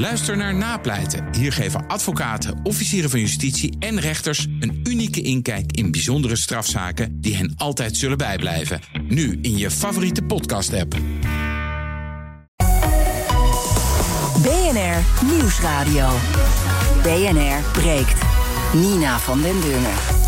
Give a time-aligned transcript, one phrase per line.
[0.00, 1.34] Luister naar Napleiten.
[1.34, 7.36] Hier geven advocaten, officieren van justitie en rechters een unieke inkijk in bijzondere strafzaken die
[7.36, 8.80] hen altijd zullen bijblijven.
[9.08, 10.96] Nu in je favoriete podcast-app.
[14.42, 16.08] BNR Nieuwsradio.
[17.02, 18.22] BNR breekt.
[18.72, 20.19] Nina van den Dungen.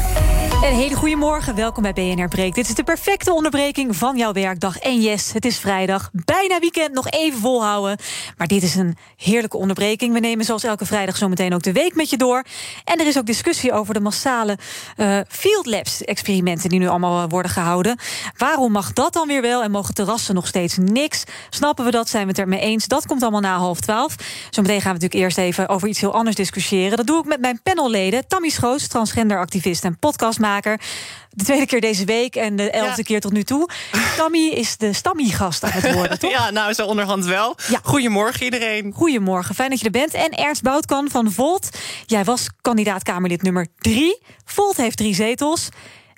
[0.62, 2.54] Een hele goede morgen, welkom bij BNR Breek.
[2.54, 4.78] Dit is de perfecte onderbreking van jouw werkdag.
[4.78, 7.98] En yes, het is vrijdag, bijna weekend, nog even volhouden.
[8.36, 10.12] Maar dit is een heerlijke onderbreking.
[10.12, 12.44] We nemen zoals elke vrijdag zometeen ook de week met je door.
[12.84, 14.58] En er is ook discussie over de massale
[14.96, 16.68] uh, Field Labs-experimenten...
[16.68, 17.98] die nu allemaal worden gehouden.
[18.36, 21.24] Waarom mag dat dan weer wel en mogen terrassen nog steeds niks?
[21.50, 22.86] Snappen we dat, zijn we het er mee eens?
[22.86, 24.14] Dat komt allemaal na half twaalf.
[24.50, 26.96] Zometeen gaan we natuurlijk eerst even over iets heel anders discussiëren.
[26.96, 28.26] Dat doe ik met mijn panelleden.
[28.28, 33.32] Tammy Schoos, transgenderactivist en podcastmaker de tweede keer deze week en de elfde keer tot
[33.32, 33.68] nu toe.
[34.16, 36.30] Tammy is de Stammy-gast aan het worden, toch?
[36.30, 37.56] Ja, nou, zo onderhand wel.
[37.68, 37.80] Ja.
[37.82, 38.92] Goedemorgen iedereen.
[38.92, 40.14] Goedemorgen, fijn dat je er bent.
[40.14, 41.68] En Ernst Boutkan van Volt.
[42.06, 44.22] Jij was kandidaat Kamerlid nummer drie.
[44.44, 45.68] Volt heeft drie zetels.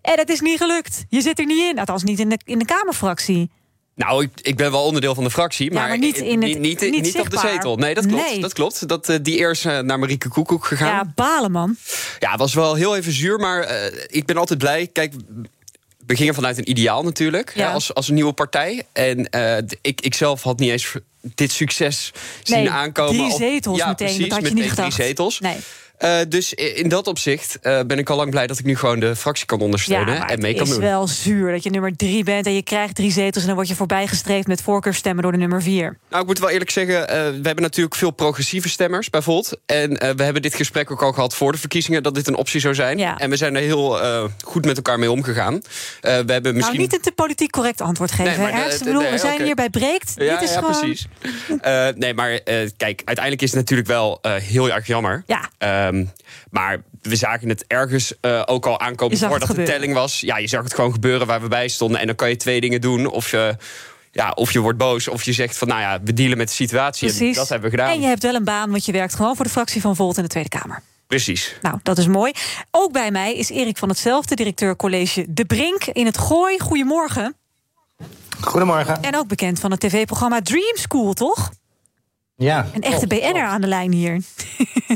[0.00, 1.04] En het is niet gelukt.
[1.08, 3.50] Je zit er niet in, althans niet in de, in de Kamerfractie.
[3.94, 6.80] Nou, ik, ik, ben wel onderdeel van de fractie, maar, maar niet, in het, niet,
[6.80, 7.76] niet, niet op de zetel.
[7.76, 8.40] Nee, dat klopt.
[8.40, 8.88] Dat klopt.
[8.88, 10.88] Dat, uh, die eerst uh, naar Marieke Koekoek gegaan.
[10.88, 11.76] Ja, balen man.
[12.18, 14.86] Ja, het was wel heel even zuur, maar uh, ik ben altijd blij.
[14.86, 15.14] Kijk,
[16.06, 17.72] we gingen vanuit een ideaal natuurlijk, ja.
[17.72, 18.86] als, als een nieuwe partij.
[18.92, 19.28] En
[19.80, 20.94] ik, ik zelf had niet eens
[21.34, 23.28] dit succes zien aankomen.
[23.28, 24.94] Drie zetels ja, meteen, precies, dat had je meteen niet gedacht.
[24.94, 25.40] drie zetels.
[25.40, 25.56] Nee.
[26.00, 29.00] Uh, dus in dat opzicht uh, ben ik al lang blij dat ik nu gewoon
[29.00, 30.74] de fractie kan ondersteunen ja, en mee kan doen.
[30.74, 33.46] Het is wel zuur dat je nummer drie bent en je krijgt drie zetels en
[33.46, 35.98] dan word je voorbijgestreefd met voorkeurstemmen door de nummer vier.
[36.10, 39.58] Nou, ik moet wel eerlijk zeggen, uh, we hebben natuurlijk veel progressieve stemmers bij Volt.
[39.66, 42.60] En we hebben dit gesprek ook al gehad voor de verkiezingen dat dit een optie
[42.60, 42.98] zou zijn.
[42.98, 43.18] Ja.
[43.18, 43.98] En we zijn er heel
[44.44, 45.62] goed met elkaar mee omgegaan.
[46.00, 46.60] we hebben misschien...
[46.60, 48.52] Nou, niet een te politiek correct antwoord geven.
[48.52, 49.46] Nee, ik bedoel, nee, we zijn okay.
[49.46, 50.12] hier bij Breekt.
[50.16, 50.80] Ja, dit is ja gewoon...
[50.80, 51.06] precies.
[51.96, 52.40] nee, maar
[52.76, 55.22] kijk, uiteindelijk is het natuurlijk wel heel erg jammer.
[55.26, 55.83] Ja.
[55.86, 56.10] Um,
[56.50, 60.20] maar we zagen het ergens uh, ook al aankomen voordat de telling was.
[60.20, 62.00] Ja, je zag het gewoon gebeuren waar we bij stonden.
[62.00, 63.06] En dan kan je twee dingen doen.
[63.06, 63.56] Of je,
[64.12, 66.54] ja, of je wordt boos, of je zegt van nou ja, we dealen met de
[66.54, 67.08] situatie.
[67.08, 67.28] Precies.
[67.28, 67.94] En dat hebben we gedaan.
[67.94, 70.16] En je hebt wel een baan, want je werkt gewoon voor de fractie van Volt
[70.16, 70.82] in de Tweede Kamer.
[71.06, 71.58] Precies.
[71.62, 72.32] Nou, dat is mooi.
[72.70, 76.58] Ook bij mij is Erik van hetzelfde, directeur college De Brink in het Gooi.
[76.58, 77.36] Goedemorgen.
[78.40, 79.02] Goedemorgen.
[79.02, 81.50] En ook bekend van het tv-programma Dream School, toch?
[82.36, 82.66] Ja.
[82.74, 83.38] Een echte BN'er klopt.
[83.38, 84.20] aan de lijn hier.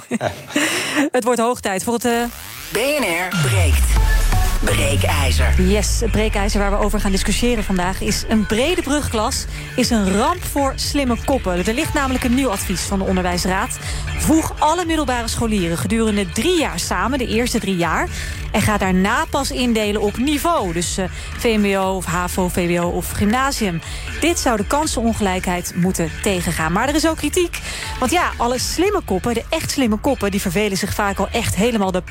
[0.09, 0.33] Ja.
[1.13, 2.05] het wordt hoog tijd voor het...
[2.05, 2.25] Uh...
[2.73, 4.28] BNR breekt.
[4.61, 5.63] Breekijzer.
[5.63, 8.01] Yes, het breekijzer waar we over gaan discussiëren vandaag...
[8.01, 9.45] is een brede brugklas
[9.77, 11.67] is een ramp voor slimme koppen.
[11.67, 13.79] Er ligt namelijk een nieuw advies van de Onderwijsraad.
[14.19, 17.19] Voeg alle middelbare scholieren gedurende drie jaar samen...
[17.19, 18.09] de eerste drie jaar...
[18.53, 20.73] en ga daarna pas indelen op niveau.
[20.73, 21.05] Dus uh,
[21.37, 23.81] VMBO of HAVO, VWO of gymnasium.
[24.21, 26.73] Dit zou de kansenongelijkheid moeten tegengaan.
[26.73, 27.61] Maar er is ook kritiek.
[27.99, 30.31] Want ja, alle slimme koppen, de echt slimme koppen...
[30.31, 32.03] die vervelen zich vaak al echt helemaal de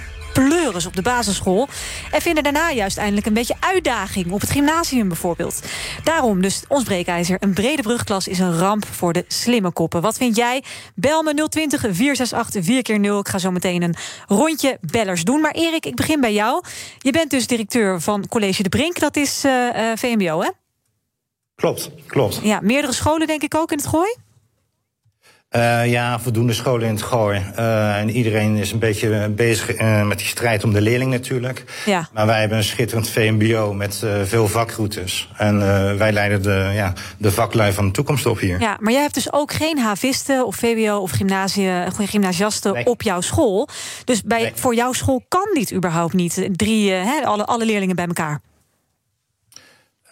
[0.44, 1.68] pleuris op de basisschool...
[2.12, 4.32] en vinden daarna juist eindelijk een beetje uitdaging...
[4.32, 5.62] op het gymnasium bijvoorbeeld.
[6.04, 7.38] Daarom dus ons breekijzer.
[7.40, 10.02] Een brede brugklas is een ramp voor de slimme koppen.
[10.02, 10.64] Wat vind jij?
[10.96, 13.96] Bel me 020 468 4 keer 0 Ik ga zo meteen een
[14.28, 15.42] rondje bellers doen.
[15.42, 16.64] Maar Erik, ik begin bij jou.
[16.98, 19.00] Je bent dus directeur van College de Brink.
[19.00, 20.50] Dat is uh, uh, VMBO, hè?
[21.56, 22.40] Klopt, klopt.
[22.44, 24.16] Ja, meerdere scholen denk ik ook in het gooi?
[25.56, 27.42] Uh, ja, voldoende scholen in het gooi.
[27.60, 31.64] Uh, en iedereen is een beetje bezig uh, met die strijd om de leerling natuurlijk.
[31.86, 32.10] Ja.
[32.14, 35.30] Maar wij hebben een schitterend VMBO met veel vakroutes.
[35.38, 35.60] En
[35.98, 38.60] wij leiden de, ja, de vaklui van de toekomst op hier.
[38.60, 42.86] Ja, maar jij hebt dus ook geen havisten of VWO of gymnasie, gymnasiasten nee.
[42.86, 43.68] op jouw school.
[44.04, 44.52] Dus bij, nee.
[44.56, 46.50] voor jouw school kan dit überhaupt niet.
[46.52, 46.94] Drie,
[47.24, 48.42] alle, alle leerlingen bij elkaar.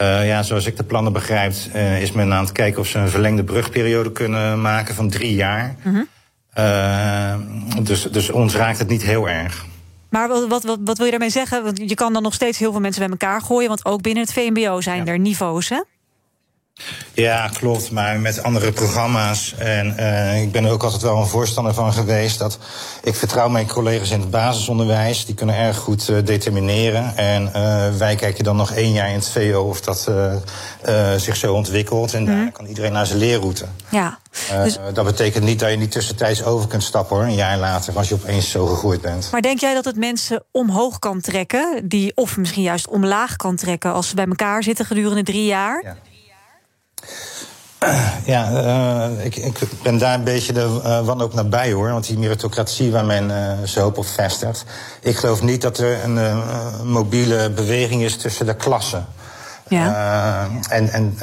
[0.01, 2.99] Uh, ja, zoals ik de plannen begrijp, uh, is men aan het kijken of ze
[2.99, 5.75] een verlengde brugperiode kunnen maken van drie jaar.
[5.83, 6.07] Mm -hmm.
[6.57, 9.65] uh, dus, dus ons raakt het niet heel erg.
[10.09, 11.63] Maar wat, wat, wat, wil je daarmee zeggen?
[11.63, 14.23] Want je kan dan nog steeds heel veel mensen bij elkaar gooien, want ook binnen
[14.23, 15.11] het VMBO zijn ja.
[15.11, 15.81] er niveaus, hè?
[17.13, 17.91] Ja, klopt.
[17.91, 19.55] Maar met andere programma's.
[19.57, 22.39] En uh, ik ben er ook altijd wel een voorstander van geweest.
[22.39, 22.59] Dat
[23.03, 25.25] ik vertrouw mijn collega's in het basisonderwijs.
[25.25, 27.17] Die kunnen erg goed uh, determineren.
[27.17, 30.11] En uh, wij kijken dan nog één jaar in het VO of dat
[31.17, 32.13] zich zo ontwikkelt.
[32.13, 32.25] En mm.
[32.25, 33.65] daar kan iedereen naar zijn leerroute.
[33.89, 34.19] Ja.
[34.63, 34.77] Dus...
[34.93, 37.25] dat betekent niet dat je niet tussentijds over kunt stappen hoor.
[37.25, 39.29] Een jaar later, als je opeens zo gegroeid bent.
[39.31, 41.87] Maar denk jij dat het mensen omhoog kan trekken?
[41.87, 45.81] Die, of misschien juist omlaag kan trekken als ze bij elkaar zitten gedurende drie jaar?
[45.83, 45.95] Ja.
[48.25, 51.91] Ja, uh, ik, ik, ben daar een beetje de uh, wanhoop nabij hoor.
[51.91, 54.63] Want die meritocratie waar men uh, zo hoop op vestigt.
[55.01, 56.43] Ik geloof niet dat er een
[56.83, 59.05] mobiele beweging is tussen de klassen.
[59.67, 60.47] Ja.
[60.69, 61.17] en en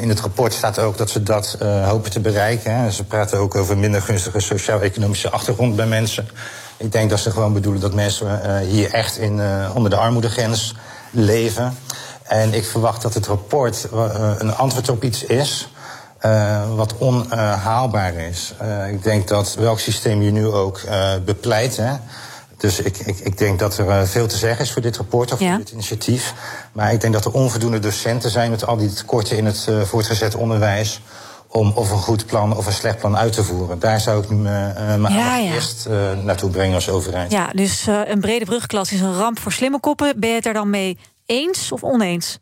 [0.00, 2.76] in het rapport staat ook dat ze dat hopen te bereiken.
[2.76, 2.90] Hè.
[2.90, 6.28] Ze praten ook over minder gunstige sociaal-economische achtergrond bij mensen.
[6.76, 9.40] Ik denk dat ze gewoon bedoelen dat mensen hier echt in,
[9.74, 10.74] onder de armoedegrens
[11.10, 11.76] leven.
[12.28, 13.88] En ik verwacht dat het rapport
[14.38, 15.68] een antwoord op iets is
[16.24, 18.54] uh, wat onhaalbaar is.
[18.62, 21.76] Uh, ik denk dat welk systeem je nu ook uh, bepleit.
[21.76, 21.92] Hè?
[22.56, 25.40] Dus ik, ik, ik denk dat er veel te zeggen is voor dit rapport of
[25.40, 25.48] ja.
[25.48, 26.34] voor dit initiatief.
[26.72, 30.34] Maar ik denk dat er onvoldoende docenten zijn met al die tekorten in het voortgezet
[30.34, 31.00] onderwijs
[31.48, 33.78] om of een goed plan of een slecht plan uit te voeren.
[33.78, 34.28] Daar zou ik
[35.08, 35.52] ja, ja.
[35.52, 35.88] eerst
[36.22, 37.32] naartoe brengen als overheid.
[37.32, 40.20] Ja, dus een brede brugklas is een ramp voor slimme koppen.
[40.20, 42.38] Ben je het er dan mee eens of oneens?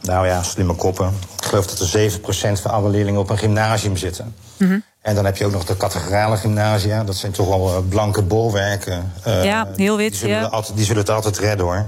[0.00, 1.12] Nou ja, slimme koppen.
[1.38, 2.10] Ik geloof dat er
[2.58, 4.34] 7% van alle leerlingen op een gymnasium zitten.
[4.56, 4.84] Mm -hmm.
[5.00, 7.04] En dan heb je ook nog de categorale gymnasia.
[7.04, 9.12] Dat zijn toch wel uh, blanke bolwerken.
[9.26, 10.10] Uh, ja, heel wit.
[10.10, 10.46] Die zullen, ja.
[10.46, 11.86] altijd, die zullen het altijd redden hoor.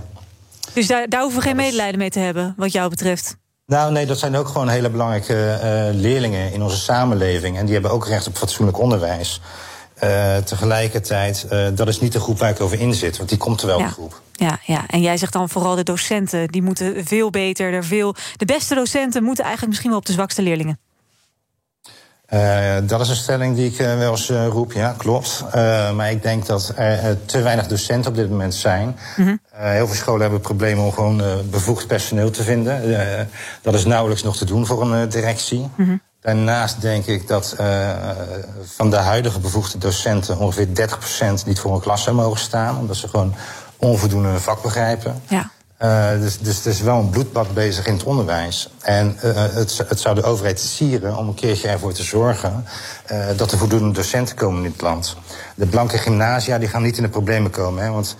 [0.72, 3.36] Dus daar, daar hoeven we geen medelijden mee te hebben, wat jou betreft?
[3.66, 7.58] Nou, nee, dat zijn ook gewoon hele belangrijke uh, leerlingen in onze samenleving.
[7.58, 9.40] En die hebben ook recht op fatsoenlijk onderwijs.
[10.02, 13.38] Uh, tegelijkertijd, uh, dat is niet de groep waar ik over in zit, want die
[13.38, 13.86] komt er wel, ja.
[13.86, 14.20] de groep.
[14.32, 18.14] Ja, ja, en jij zegt dan vooral de docenten, die moeten veel beter, er veel,
[18.36, 20.78] de beste docenten moeten eigenlijk misschien wel op de zwakste leerlingen.
[22.30, 25.44] Uh, dat is een stelling die ik wel eens roep, ja, klopt.
[25.94, 28.96] maar ik denk dat er te weinig docenten op dit moment zijn.
[29.16, 29.40] Mm -hmm.
[29.52, 33.28] heel veel scholen hebben problemen om gewoon bevoegd personeel te vinden.
[33.62, 35.58] dat is nauwelijks nog te doen voor een directie.
[35.58, 36.00] Mm -hmm.
[36.26, 37.90] Daarnaast denk ik dat uh,
[38.64, 42.96] van de huidige bevoegde docenten ongeveer 30% niet voor een klas zou mogen staan, omdat
[42.96, 43.34] ze gewoon
[43.76, 45.22] onvoldoende hun vak begrijpen.
[45.28, 45.50] Ja.
[45.82, 48.70] Uh, dus, dus er is wel een bloedbad bezig in het onderwijs.
[48.82, 52.64] En uh, het, het, zou de overheid sieren om een keertje ervoor te zorgen
[53.12, 55.16] uh, dat er voldoende docenten komen in dit land.
[55.54, 58.16] De blanke gymnasia die gaan niet in de problemen komen, hè, want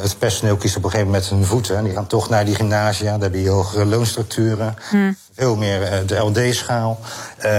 [0.00, 1.76] het personeel kiest op een gegeven moment hun voeten.
[1.76, 4.74] En die gaan toch naar die gymnasia, daar heb je hogere loonstructuren.
[4.90, 6.98] Hmm veel meer de LD-schaal.
[7.44, 7.52] Uh,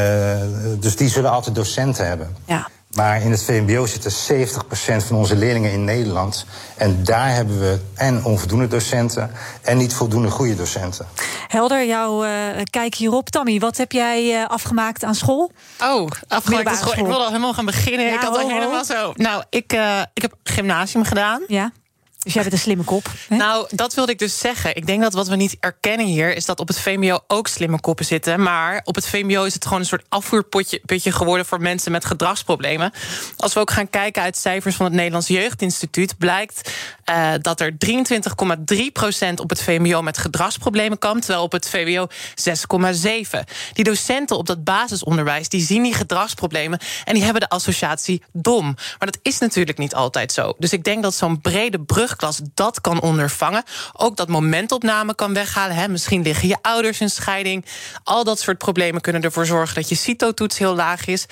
[0.80, 2.36] dus die zullen altijd docenten hebben.
[2.45, 2.68] Ja.
[2.96, 6.46] Maar in het VMBO zitten 70% van onze leerlingen in Nederland.
[6.78, 11.08] En daar hebben we en onvoldoende docenten en niet voldoende goede docenten.
[11.48, 12.32] Helder, jouw uh,
[12.70, 13.30] kijk hierop.
[13.30, 15.52] Tammy, wat heb jij uh, afgemaakt aan school?
[15.84, 16.94] Oh, afgemaakt aan school.
[16.94, 18.06] Ik wil al helemaal gaan beginnen.
[18.06, 19.12] Ja, ik had al helemaal zo.
[19.16, 21.44] Nou, ik, uh, ik heb gymnasium gedaan.
[21.48, 21.72] Ja.
[22.24, 23.12] Dus jij bent een slimme kop.
[23.30, 24.76] Nou, dat wilde ik dus zeggen.
[24.76, 26.36] Ik denk dat wat we niet erkennen hier...
[26.36, 28.42] is dat op het VMBO ook slimme koppen zitten.
[28.42, 31.46] Maar op het VMBO is het gewoon een soort afvoerputje geworden...
[31.46, 32.92] voor mensen met gedragsproblemen.
[33.38, 36.18] Als we ook gaan kijken uit cijfers van het Nederlands Jeugdinstituut...
[36.18, 36.72] blijkt
[37.10, 41.20] uh, dat er 23,3% op het VMBO met gedragsproblemen kwam...
[41.20, 43.40] terwijl op het VWO 6,7.
[43.74, 46.80] Die docenten op dat basisonderwijs die zien die gedragsproblemen...
[47.06, 48.66] en die hebben de associatie dom.
[48.66, 50.54] Maar dat is natuurlijk niet altijd zo.
[50.58, 53.63] Dus ik denk dat zo'n brede brug brugklas dat kan ondervangen.
[53.94, 55.75] Ook dat momentopname kan weghalen.
[55.75, 55.88] Hè.
[55.88, 57.66] Misschien liggen je ouders in scheiding.
[58.04, 61.25] Al dat soort problemen kunnen ervoor zorgen dat je CITO-toets heel laag is.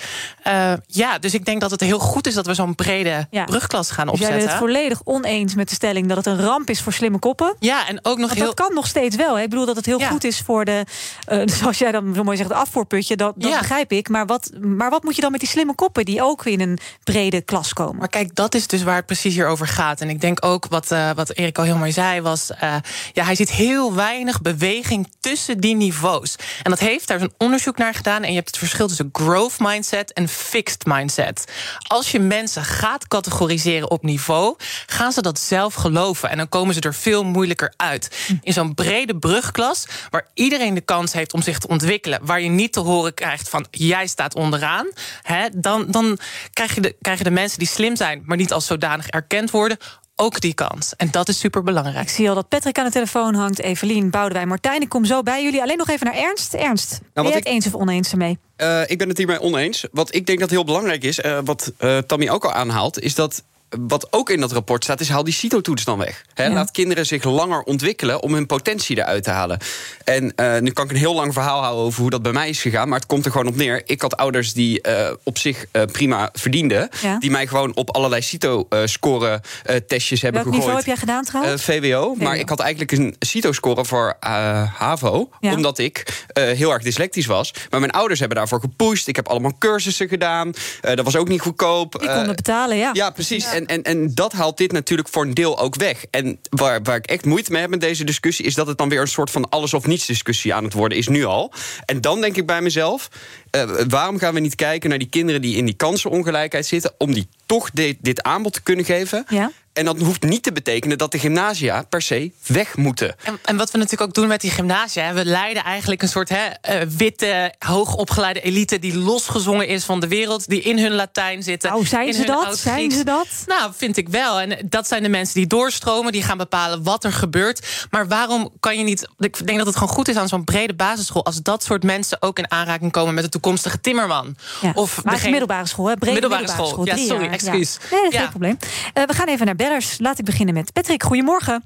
[0.46, 3.44] Uh, ja, dus ik denk dat het heel goed is dat we zo'n brede ja.
[3.44, 4.36] brugklas gaan opzetten.
[4.36, 6.92] Dus jij bent het volledig oneens met de stelling dat het een ramp is voor
[6.92, 7.56] slimme koppen.
[7.58, 8.54] Ja, en ook nog Want heel.
[8.54, 9.36] Dat kan nog steeds wel.
[9.36, 9.42] Hè?
[9.42, 10.08] Ik bedoel dat het heel ja.
[10.08, 10.84] goed is voor de,
[11.28, 13.16] uh, zoals jij dan zo mooi zegt, afvoerputje.
[13.16, 13.58] Dat, dat ja.
[13.58, 14.08] begrijp ik.
[14.08, 16.78] Maar wat, maar wat moet je dan met die slimme koppen die ook in een
[17.04, 17.96] brede klas komen?
[17.96, 20.00] Maar kijk, dat is dus waar het precies hier over gaat.
[20.00, 22.50] En ik denk ook wat, uh, wat Erik al heel zei, was...
[22.62, 22.76] Uh,
[23.12, 26.36] ja, hij ziet heel weinig beweging tussen die niveaus.
[26.62, 28.22] En dat heeft, daar is een onderzoek naar gedaan...
[28.22, 31.52] en je hebt het verschil tussen growth mindset en fixed mindset.
[31.78, 34.56] Als je mensen gaat categoriseren op niveau...
[34.86, 38.28] gaan ze dat zelf geloven en dan komen ze er veel moeilijker uit.
[38.42, 42.20] In zo'n brede brugklas, waar iedereen de kans heeft om zich te ontwikkelen...
[42.22, 44.86] waar je niet te horen krijgt van jij staat onderaan...
[45.22, 46.18] Hè, dan, dan
[46.52, 48.22] krijg, je de, krijg je de mensen die slim zijn...
[48.24, 49.78] maar niet als zodanig erkend worden
[50.20, 50.92] ook die kans.
[50.96, 52.02] En dat is super belangrijk.
[52.02, 53.60] Ik zie al dat Patrick aan de telefoon hangt.
[53.60, 54.82] Evelien, Boudewijn, Martijn.
[54.82, 55.62] Ik kom zo bij jullie.
[55.62, 56.54] Alleen nog even naar Ernst.
[56.54, 57.52] Ernst, nou, ben je het ik...
[57.52, 58.38] eens of oneens ermee?
[58.56, 59.86] Uh, ik ben het hiermee oneens.
[59.92, 63.00] Wat ik denk dat heel belangrijk is, uh, wat uh, Tammy ook al aanhaalt...
[63.00, 63.44] is dat
[63.78, 66.24] wat ook in dat rapport staat, is haal die CITO-toets dan weg.
[66.34, 66.52] He, ja.
[66.52, 69.58] Laat kinderen zich langer ontwikkelen om hun potentie eruit te halen.
[70.04, 72.48] En uh, nu kan ik een heel lang verhaal houden over hoe dat bij mij
[72.48, 72.88] is gegaan.
[72.88, 73.82] Maar het komt er gewoon op neer.
[73.86, 76.88] Ik had ouders die uh, op zich uh, prima verdienden.
[77.02, 77.18] Ja.
[77.18, 80.74] Die mij gewoon op allerlei CITO-score-testjes hebben Welk gegooid.
[80.74, 81.62] niveau heb jij gedaan trouwens?
[81.62, 82.24] VWO, VWO.
[82.24, 85.28] Maar ik had eigenlijk een CITO-score voor HAVO.
[85.40, 85.52] Ja.
[85.52, 87.54] Omdat ik heel erg dyslectisch was.
[87.70, 89.06] Maar mijn ouders hebben daarvoor gepusht.
[89.06, 90.52] Ik heb allemaal cursussen gedaan.
[90.80, 91.94] dat was ook niet goedkoop.
[91.94, 92.90] Ik kon het betalen, ja.
[92.92, 93.46] Ja, precies.
[93.60, 96.04] En, en, en dat haalt dit natuurlijk voor een deel ook weg.
[96.10, 98.44] En waar, waar ik echt moeite mee heb met deze discussie...
[98.44, 100.98] is dat het dan weer een soort van alles of niets discussie aan het worden
[100.98, 101.52] is nu al.
[101.84, 103.08] En dan denk ik bij mezelf...
[103.56, 106.92] Uh, waarom gaan we niet kijken naar die kinderen die in die kansenongelijkheid zitten...
[106.98, 109.24] om die toch de, dit aanbod te kunnen geven?
[109.28, 109.50] Ja.
[109.72, 113.14] En dat hoeft niet te betekenen dat de gymnasia per se weg moeten.
[113.24, 116.28] En, en wat we natuurlijk ook doen met die gymnasia, we leiden eigenlijk een soort
[116.28, 121.42] hè, uh, witte, hoogopgeleide elite die losgezongen is van de wereld, die in hun Latijn
[121.42, 121.74] zitten.
[121.74, 122.58] Oh, zijn ze dat?
[122.58, 123.26] Zijn ze dat?
[123.46, 124.40] Nou, vind ik wel.
[124.40, 127.86] En dat zijn de mensen die doorstromen, die gaan bepalen wat er gebeurt.
[127.90, 129.08] Maar waarom kan je niet.
[129.18, 132.22] Ik denk dat het gewoon goed is aan zo'n brede basisschool als dat soort mensen
[132.22, 134.36] ook in aanraking komen met de toekomstige timmerman.
[134.60, 134.72] Ja.
[134.74, 135.30] Of maar degene...
[135.30, 135.96] middelbare school, hè?
[135.96, 136.86] Brede middelbare, middelbare school.
[136.86, 137.78] Ja, sorry, excuus.
[137.80, 137.88] Ja.
[137.90, 138.58] Nee, dat is geen probleem.
[138.94, 139.98] Uh, we gaan even naar bellers.
[139.98, 141.02] Laat ik beginnen met Patrick.
[141.02, 141.62] Goedemorgen.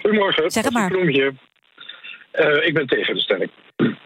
[0.00, 0.50] Goedemorgen.
[0.50, 0.92] Zeg het maar.
[0.92, 3.50] Uh, ik ben tegen de stelling.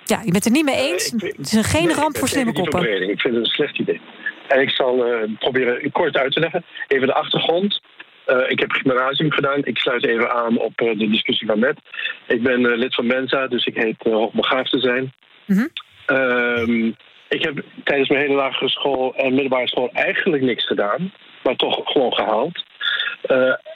[0.05, 1.13] Ja, je bent het niet mee eens.
[1.13, 3.11] Uh, het is een geen nee, ramp voor slimme koppen.
[3.11, 4.01] Ik vind het een slecht idee.
[4.49, 6.65] En ik zal uh, proberen kort uit te leggen.
[6.89, 7.81] Even de achtergrond.
[8.27, 9.65] Uh, ik heb gymnasium gedaan.
[9.65, 11.79] Ik sluit even aan op uh, de discussie van net.
[12.27, 15.13] Ik ben uh, lid van Mensa, dus ik heet hoogbegaafd te zijn.
[15.47, 16.95] Mm -hmm.
[17.29, 21.13] ik heb tijdens mijn hele lagere school en middelbare school eigenlijk niks gedaan.
[21.47, 22.65] Maar toch gewoon gehaald.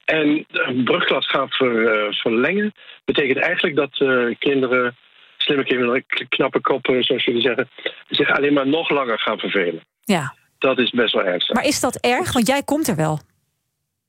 [0.05, 2.73] en een brugklas gaan ver, verlengen
[3.05, 3.97] betekent eigenlijk dat
[4.39, 4.97] kinderen,
[5.37, 7.69] slimme kinderen, knappe koppen, zoals jullie zeggen,
[8.09, 9.83] zich alleen maar nog langer gaan vervelen.
[10.05, 10.35] Ja.
[10.59, 11.55] Dat is best wel ernstig.
[11.55, 12.33] Maar is dat erg?
[12.33, 13.21] Want jij komt er wel.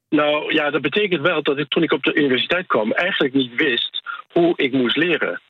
[0.10, 3.56] Nou ja, dat betekent wel dat ik toen ik op de universiteit kwam eigenlijk niet
[3.56, 4.02] wist
[4.32, 5.42] hoe ik moest leren.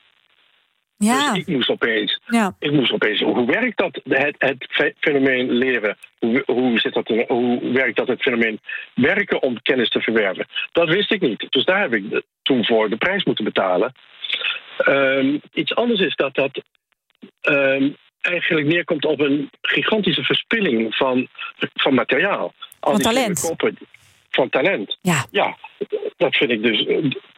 [1.03, 1.33] Ja.
[1.33, 2.55] Dus ik moest opeens, ja.
[2.59, 5.97] ik moest opeens, hoe werkt dat, het, het fenomeen leren?
[6.19, 8.59] Hoe, hoe, zit dat, hoe werkt dat het fenomeen
[8.93, 10.47] werken om kennis te verwerven?
[10.71, 11.45] Dat wist ik niet.
[11.49, 13.93] Dus daar heb ik toen voor de prijs moeten betalen.
[14.87, 16.61] Um, iets anders is dat dat
[17.41, 21.27] um, eigenlijk neerkomt op een gigantische verspilling van,
[21.73, 22.53] van materiaal.
[22.79, 23.41] Al van talent.
[23.41, 23.77] Koppen,
[24.31, 24.97] van talent.
[25.01, 25.25] Ja.
[25.31, 25.57] ja,
[26.17, 26.85] dat vind ik dus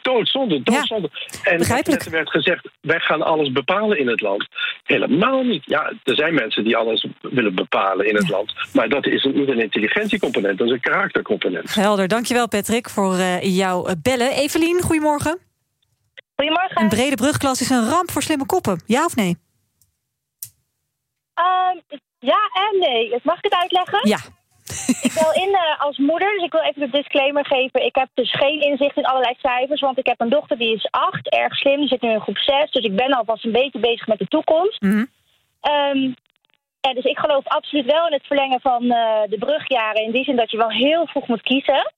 [0.02, 1.10] doodzonde, doodzonde.
[1.44, 4.48] Ja, en net werd gezegd, wij gaan alles bepalen in het land.
[4.84, 5.64] Helemaal niet.
[5.66, 8.36] Ja, er zijn mensen die alles willen bepalen in het ja.
[8.36, 8.54] land.
[8.74, 11.76] Maar dat is niet een intelligentiecomponent, dat is een karaktercomponent.
[11.76, 14.32] Helder, dankjewel Patrick voor uh, jouw bellen.
[14.32, 15.40] Evelien, goedemorgen.
[16.36, 16.82] Goedemorgen.
[16.82, 19.38] Een brede brugklas is een ramp voor slimme koppen, ja of nee?
[21.36, 21.82] Um,
[22.20, 23.20] ja en nee.
[23.24, 24.10] Mag ik het uitleggen?
[24.10, 24.18] Ja.
[25.02, 27.86] Ik bel in uh, als moeder, dus ik wil even de disclaimer geven.
[27.86, 30.88] Ik heb dus geen inzicht in allerlei cijfers, want ik heb een dochter die is
[30.92, 32.72] acht, erg slim, die zit nu in groep 6.
[32.72, 34.82] Dus ik ben alvast een beetje bezig met de toekomst.
[34.82, 35.08] Mm -hmm.
[35.96, 36.16] um,
[36.88, 40.04] ja, dus ik geloof absoluut wel in het verlengen van uh, de brugjaren.
[40.04, 41.92] In die zin dat je wel heel vroeg moet kiezen.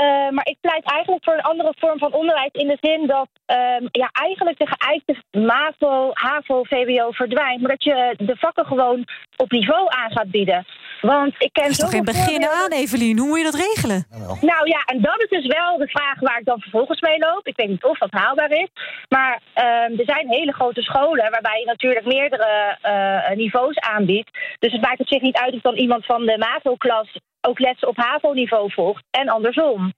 [0.00, 3.28] Uh, maar ik pleit eigenlijk voor een andere vorm van onderwijs in de zin dat
[3.50, 7.60] um, ja, eigenlijk de geëikte MAVO, HAVO, VWO verdwijnt.
[7.60, 9.04] Maar dat je de vakken gewoon
[9.36, 10.66] op niveau aan gaat bieden.
[11.00, 13.18] Want ik ken is toch geen begin aan, Evelien?
[13.18, 14.06] Hoe moet je dat regelen?
[14.40, 17.46] Nou ja, en dat is dus wel de vraag waar ik dan vervolgens mee loop.
[17.46, 18.68] Ik weet niet of dat haalbaar is.
[19.08, 24.30] Maar um, er zijn hele grote scholen waarbij je natuurlijk meerdere uh, niveaus aanbiedt.
[24.58, 27.88] Dus het maakt op zich niet uit of dan iemand van de MAVO-klas ook lessen
[27.88, 29.92] op HAVO-niveau volgt en andersom.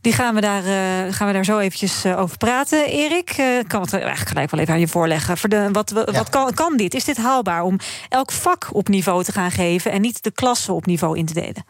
[0.00, 2.86] Die gaan we daar, uh, gaan we daar zo eventjes uh, over praten.
[2.86, 5.38] Erik, ik kan het eigenlijk gelijk wel even aan je voorleggen.
[5.38, 6.22] Voor de, wat wat ja.
[6.22, 6.94] kan, kan dit?
[6.94, 9.92] Is dit haalbaar om elk vak op niveau te gaan geven...
[9.92, 11.64] en niet de klassen op niveau in te delen?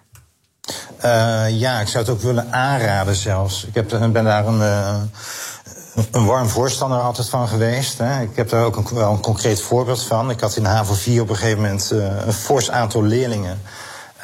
[1.59, 3.64] ja, ik zou het ook willen aanraden zelfs.
[3.64, 4.61] Ik heb, ben daar een,
[6.11, 7.99] een warm voorstander altijd van geweest.
[7.99, 8.23] Hè.
[8.23, 10.30] Ik heb daar ook een, wel een concreet voorbeeld van.
[10.30, 13.61] Ik had in HAVO 4 op een gegeven moment een fors aantal leerlingen...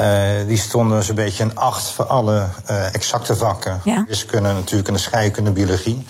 [0.00, 3.80] Uh, die stonden zo'n beetje een acht voor alle uh, exacte vakken.
[3.84, 4.04] Ja.
[4.08, 6.06] Wiskunde natuurlijk en de scheikunde, biologie.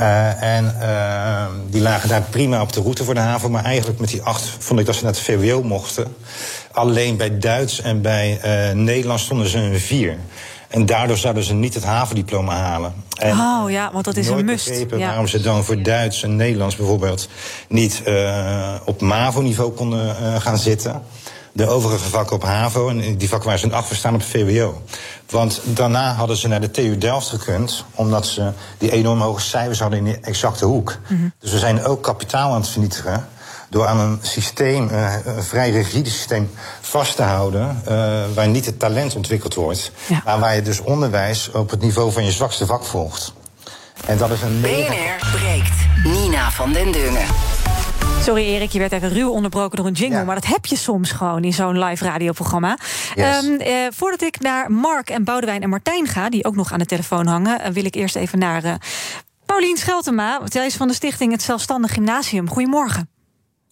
[0.00, 0.76] Uh, en
[1.70, 3.50] die lagen daar prima op de route voor de haven.
[3.50, 6.16] Maar eigenlijk met die acht vond ik dat ze naar het VWO mochten.
[6.72, 8.40] Alleen bij Duits en bij
[8.74, 10.16] Nederlands stonden ze een vier.
[10.68, 12.94] En daardoor zouden ze niet het havendiploma halen.
[13.18, 14.68] En oh ja, want dat is een must.
[14.68, 15.06] begrepen ja.
[15.06, 17.28] waarom ze dan voor Duits en Nederlands bijvoorbeeld...
[17.68, 18.02] niet
[18.84, 21.02] op MAVO-niveau konden gaan zitten
[21.54, 22.88] de overige vakken op HAVO.
[22.88, 24.82] En die vakken waar ze een acht staan op VWO.
[25.30, 27.84] Want daarna hadden ze naar de TU Delft gekund.
[27.94, 30.98] Omdat ze die enorm hoge cijfers hadden in de exacte hoek.
[31.08, 31.32] Mm -hmm.
[31.38, 33.28] Dus we zijn ook kapitaal aan het vernietigen.
[33.70, 37.82] Door aan een systeem, uh, een vrij rigide systeem, vast te houden.
[37.88, 39.92] Uh, waar niet het talent ontwikkeld wordt.
[40.06, 40.22] Ja.
[40.24, 43.32] Maar waar je dus onderwijs op het niveau van je zwakste vak volgt.
[44.06, 45.76] En dat is een BNR breekt.
[46.04, 47.26] Nina van den Dungen.
[48.24, 50.18] Sorry Erik, je werd even ruw onderbroken door een jingle...
[50.18, 50.24] Ja.
[50.24, 52.78] maar dat heb je soms gewoon in zo'n live radioprogramma.
[53.14, 53.44] Yes.
[53.44, 56.28] Um, uh, voordat ik naar Mark en Boudewijn en Martijn ga...
[56.28, 57.60] die ook nog aan de telefoon hangen...
[57.60, 58.74] Uh, wil ik eerst even naar uh,
[59.46, 60.40] Paulien Scheltema.
[60.44, 62.48] Zij is van de stichting Het Zelfstandig Gymnasium.
[62.48, 63.10] Goedemorgen.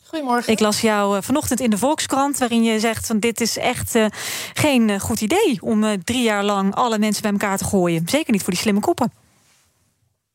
[0.05, 0.53] Goedemorgen.
[0.53, 2.39] Ik las jou vanochtend in de Volkskrant...
[2.39, 4.07] waarin je zegt van dit is echt uh,
[4.53, 5.59] geen goed idee...
[5.61, 8.03] om drie jaar lang alle mensen bij elkaar te gooien.
[8.07, 9.22] Zeker niet voor die slimme koppen.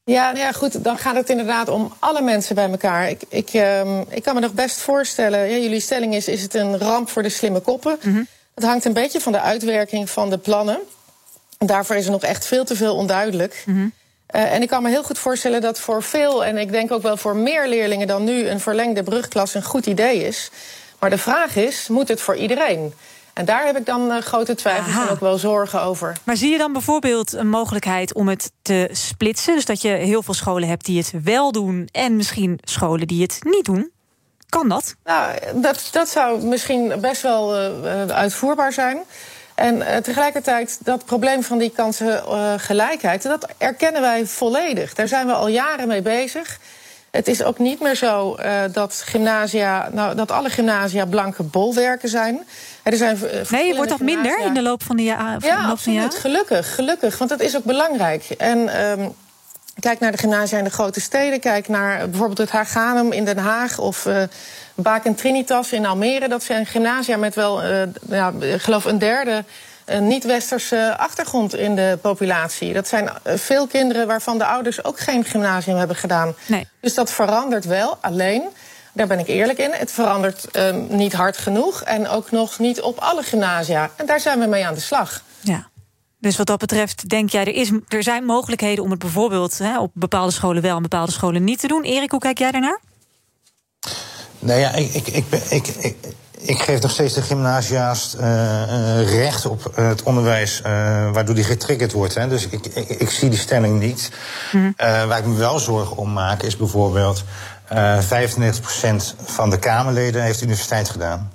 [0.07, 3.09] Ja, nou ja, goed, dan gaat het inderdaad om alle mensen bij elkaar.
[3.09, 6.53] Ik, ik, um, ik kan me nog best voorstellen, ja, jullie stelling is, is het
[6.53, 7.97] een ramp voor de slimme koppen?
[8.01, 8.27] Mm -hmm.
[8.55, 10.79] Het hangt een beetje van de uitwerking van de plannen.
[11.57, 13.63] Daarvoor is er nog echt veel te veel onduidelijk.
[13.65, 13.93] Mm
[14.27, 17.17] en ik kan me heel goed voorstellen dat voor veel, en ik denk ook wel
[17.17, 20.51] voor meer leerlingen dan nu, een verlengde brugklas een goed idee is.
[20.99, 22.93] Maar de vraag is: moet het voor iedereen?
[23.37, 26.17] En daar heb ik dan uh, grote twijfels en ook wel zorgen over.
[26.23, 29.55] Maar zie je dan bijvoorbeeld een mogelijkheid om het te splitsen?
[29.55, 33.21] Dus dat je heel veel scholen hebt die het wel doen en misschien scholen die
[33.21, 33.91] het niet doen?
[34.49, 34.95] Kan dat?
[35.03, 38.97] Nou, dat, dat zou misschien best wel uh, uitvoerbaar zijn.
[39.55, 44.93] En uh, tegelijkertijd dat probleem van die kansengelijkheid, dat erkennen wij volledig.
[44.93, 46.59] Daar zijn we al jaren mee bezig.
[47.11, 48.37] Het is ook niet meer zo
[48.71, 52.45] dat, gymnasia, nou, dat alle gymnasia blanke bolwerken zijn.
[52.91, 53.17] Er zijn
[53.49, 55.39] nee, wordt dat minder in de loop van de jaren?
[55.47, 56.15] Ja, absoluut.
[56.15, 57.17] Gelukkig, gelukkig.
[57.17, 58.29] Want dat is ook belangrijk.
[58.37, 59.13] En um,
[59.79, 61.39] kijk naar de gymnasia in de grote steden.
[61.39, 63.79] Kijk naar bijvoorbeeld het Haganum in Den Haag...
[63.79, 64.23] of uh,
[64.75, 66.27] Baak en Trinitas in Almere.
[66.27, 69.43] Dat zijn gymnasia met wel, uh, ja, ik geloof een derde
[69.99, 72.73] niet-westerse achtergrond in de populatie.
[72.73, 76.35] Dat zijn eh, veel kinderen waarvan de ouders ook geen gymnasium hebben gedaan.
[76.45, 76.67] Nee.
[76.79, 77.97] Dus dat verandert wel.
[78.01, 78.43] Alleen,
[78.97, 81.81] daar ben ik eerlijk in, het verandert uh, niet hard genoeg.
[81.81, 83.89] En ook nog niet op alle gymnasia.
[83.95, 85.21] En daar zijn we mee aan de slag.
[85.39, 85.67] Ja.
[86.19, 89.79] Dus wat dat betreft denk jij, er, is, er zijn mogelijkheden om het bijvoorbeeld hè,
[89.79, 91.83] op bepaalde scholen wel en bepaalde scholen niet te doen.
[91.83, 92.79] Erik, hoe kijk jij daarnaar?
[94.39, 95.95] Nou ja, ik, ik, ik, ik, ik,
[96.37, 100.65] ik geef nog steeds de gymnasia's uh, recht op het onderwijs uh,
[101.11, 102.15] waardoor die getriggerd wordt.
[102.15, 102.27] Hè.
[102.27, 104.11] Dus ik, ik, ik, zie die stelling niet.
[104.51, 104.73] Mm.
[104.77, 107.23] waar ik me wel zorgen om maak is bijvoorbeeld...
[107.69, 107.75] 95%
[109.25, 111.31] van de Kamerleden heeft universiteit gedaan.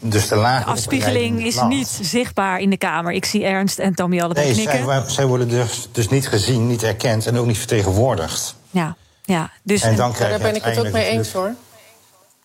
[0.00, 3.12] dus de, lage de afspiegeling is niet zichtbaar in de Kamer.
[3.12, 4.84] Ik zie Ernst en Tommy allebei nee, knikken.
[4.84, 8.54] Zij, zij worden dus, dus niet gezien, niet erkend en ook niet vertegenwoordigd.
[8.70, 11.54] Ja, ja dus en dan krijg daar ben ik het ook mee eens hoor.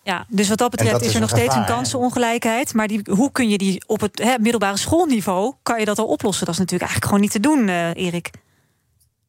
[0.04, 2.74] Ja, dus wat dat betreft dat is er nog steeds een kansenongelijkheid.
[2.74, 5.54] Maar die, hoe kun je die op het he, middelbare schoolniveau...
[5.64, 6.46] kan je dat al oplossen?
[6.46, 8.30] Dat is natuurlijk eigenlijk gewoon niet te doen, uh, Erik.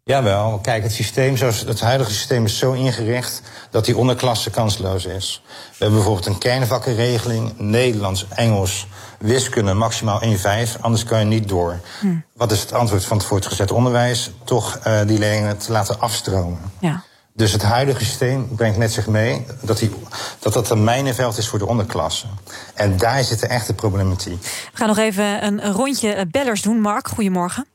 [0.04, 5.04] Jawel, kijk, het systeem, zoals het huidige systeem is zo ingericht dat die onderklasse kansloos
[5.04, 5.42] is.
[5.47, 8.87] We hebben bijvoorbeeld een kernvakkenregeling, Nederlands, Engels,
[9.18, 11.81] wiskunde maximaal 1,5, anders kan je niet door.
[12.00, 12.14] Hm.
[12.33, 14.31] Wat is het antwoord van het voortgezet onderwijs?
[14.44, 16.61] Toch uh, die leerlingen te laten afstromen.
[16.81, 17.03] Ja.
[17.35, 19.90] Dus het huidige systeem brengt met zich mee dat die,
[20.38, 22.26] dat, dat een mijnenveld is voor de onderklasse.
[22.74, 24.42] En daar zit de echte problematiek.
[24.42, 26.81] We gaan nog even een rondje bellers doen.
[26.81, 27.66] Mark, goedemorgen.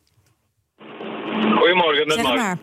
[1.67, 2.57] Goedemorgen, met zeg Mark.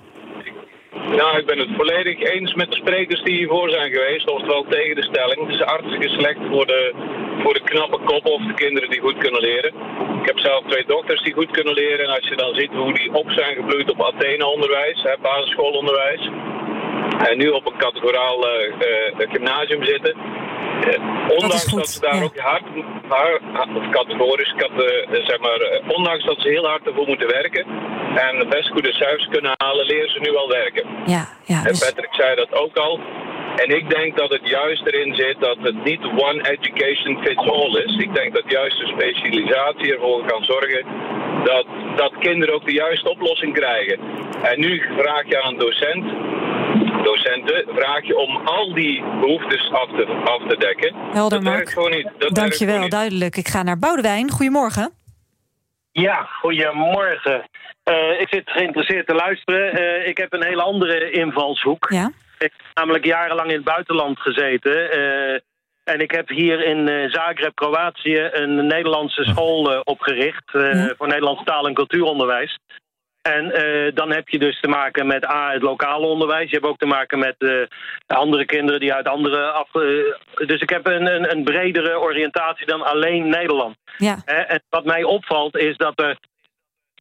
[1.21, 4.97] Nou, ik ben het volledig eens met de sprekers die hiervoor zijn geweest, oftewel tegen
[4.97, 5.41] de stelling.
[5.41, 6.93] Het is hartstikke slecht voor de,
[7.43, 9.73] voor de knappe kop of de kinderen die goed kunnen leren.
[10.21, 12.05] Ik heb zelf twee dochters die goed kunnen leren.
[12.05, 16.31] En als je dan ziet hoe die op zijn gebloeid op Athene-onderwijs, basisschoolonderwijs,
[17.29, 18.73] en nu op een categoraal uh,
[19.17, 20.15] gymnasium zitten.
[20.17, 22.65] Uh, ondanks dat, dat, ze daar ook hard,
[23.09, 24.71] hard, of categorisch, kat,
[25.11, 27.67] zeg maar, ondanks dat ze heel hard ervoor moeten werken
[28.17, 30.85] en best goede cijfers kunnen halen, leren ze nu al werken.
[31.07, 31.81] Ja, ja, dus...
[31.81, 33.01] En Patrick zei dat ook al.
[33.57, 37.77] En ik denk dat het juist erin zit dat het niet one education fits all
[37.85, 37.97] is.
[37.97, 40.85] Ik denk dat juist de specialisatie ervoor kan zorgen
[41.45, 43.99] dat, dat kinderen ook de juiste oplossing krijgen.
[44.43, 46.05] En nu vraag je aan een docent
[47.05, 50.95] docenten vraag je om al die behoeftes af te, af te dekken.
[51.13, 52.09] Helder, dat werkt gewoon niet.
[52.19, 53.37] Dat Dankjewel, duidelijk.
[53.37, 54.31] Ik ga naar Boudewijn.
[54.31, 54.93] Goedemorgen.
[56.03, 57.43] Ja, goedemorgen.
[57.91, 59.81] Uh, ik zit geïnteresseerd te luisteren.
[59.81, 61.87] Uh, ik heb een hele andere invalshoek.
[61.91, 62.07] Ja?
[62.39, 64.99] Ik heb namelijk jarenlang in het buitenland gezeten.
[64.99, 65.39] Uh,
[65.85, 70.51] en ik heb hier in Zagreb, Kroatië, een Nederlandse school opgericht...
[70.53, 70.95] Ja?
[70.97, 72.59] voor Nederlandse taal- en cultuuronderwijs.
[73.33, 76.51] En uh, dan heb je dus te maken met A, het lokale onderwijs.
[76.51, 77.67] Je hebt ook te maken met uh,
[78.07, 79.51] andere kinderen die uit andere...
[79.51, 80.15] Af, uh,
[80.47, 83.77] dus ik heb een, een, een, bredere oriëntatie dan alleen Nederland.
[83.99, 84.23] Ja.
[84.25, 86.19] en wat mij opvalt is dat er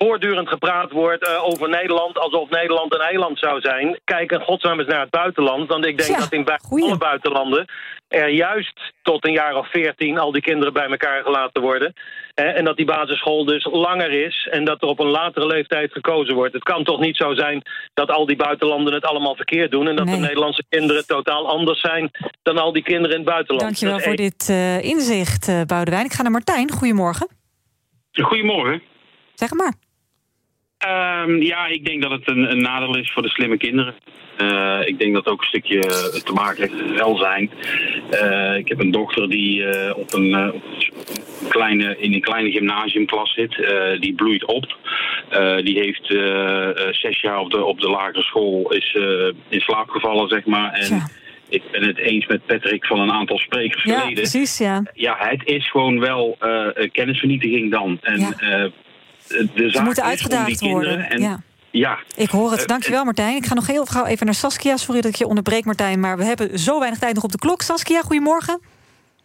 [0.04, 2.18] voortdurend gepraat wordt uh, over Nederland...
[2.18, 4.00] alsof Nederland een eiland zou zijn.
[4.04, 5.68] Kijk in godsnaam eens naar het buitenland.
[5.68, 7.66] Want ik denk ja, dat in alle buitenlanden...
[8.08, 11.94] er juist tot een jaar of veertien al die kinderen bij elkaar gelaten worden.
[12.34, 14.48] en dat die basisschool dus langer is...
[14.52, 16.54] en dat er op een latere leeftijd gekozen wordt.
[16.54, 17.62] Het kan toch niet zo zijn
[17.94, 19.88] dat al die buitenlanden het allemaal verkeerd doen...
[19.88, 20.16] en dat nee.
[20.16, 22.12] de Nederlandse kinderen totaal anders zijn...
[22.42, 23.66] dan al die kinderen in het buitenland.
[23.66, 26.06] Dankjewel voor dit uh, inzicht, uh, Boudewijn.
[26.06, 26.72] Ik ga naar Martijn.
[26.72, 27.28] Goedemorgen.
[28.12, 28.82] Goedemorgen.
[29.34, 29.74] Zeg maar.
[30.88, 33.96] Um, ja, ik denk dat het een, een, nadeel is voor de slimme kinderen.
[34.42, 35.80] Uh, ik denk dat ook een stukje
[36.24, 37.52] te maken heeft met welzijn.
[38.12, 40.64] Uh, ik heb een dochter die uh, op, een, op
[41.42, 43.68] een, kleine, in een kleine gymnasiumklas zit.
[44.00, 44.78] die bloeit op.
[45.64, 46.06] die heeft
[46.92, 48.98] zes jaar op de, op de lagere school is
[49.50, 50.74] in slaap gevallen, zeg maar.
[50.74, 51.08] En ja
[51.54, 54.30] ik ben het eens met Patrick van een aantal sprekers ja, geleden.
[54.30, 57.98] Precies, ja, Ja, het is gewoon wel uh, kennisvernietiging dan.
[58.02, 58.64] En, ja.
[58.64, 58.72] uh,
[59.56, 61.10] de Ze moeten uitgedaagd worden.
[61.10, 61.42] En, ja.
[61.72, 61.98] Ja.
[62.16, 62.68] Ik hoor het.
[62.68, 63.36] Dankjewel, Martijn.
[63.36, 64.78] Ik ga nog heel gauw even naar Saskia.
[64.78, 66.00] Sorry dat ik je onderbreek, Martijn.
[66.00, 67.62] Maar we hebben zo weinig tijd nog op de klok.
[67.62, 68.60] Saskia, goedemorgen.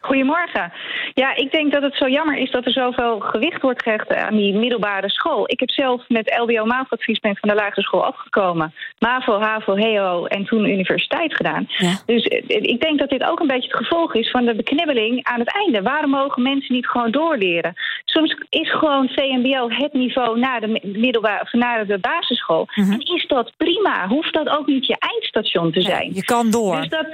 [0.01, 0.73] Goedemorgen.
[1.15, 4.37] Ja, ik denk dat het zo jammer is dat er zoveel gewicht wordt gehecht aan
[4.37, 5.45] die middelbare school.
[5.47, 8.75] Ik heb zelf met LBO MAVO-advies ben van de lagere school afgekomen.
[8.99, 11.67] MAVO, HAVO, HEO en toen universiteit gedaan.
[11.69, 11.99] Ja.
[12.07, 15.41] Dus ik denk dat dit ook een beetje het gevolg is van de beknibbeling aan
[15.41, 15.83] het einde.
[15.83, 17.75] Waarom mogen mensen niet gewoon doorleren?
[18.05, 22.69] Soms is gewoon VMBO het niveau na de, middelbare, of na de basisschool.
[22.75, 22.93] Mhm.
[22.93, 24.09] En is dat prima?
[24.09, 26.15] Hoeft dat ook niet je eindstation te zijn?
[26.15, 26.77] Je kan door.
[26.77, 27.07] Dus dat...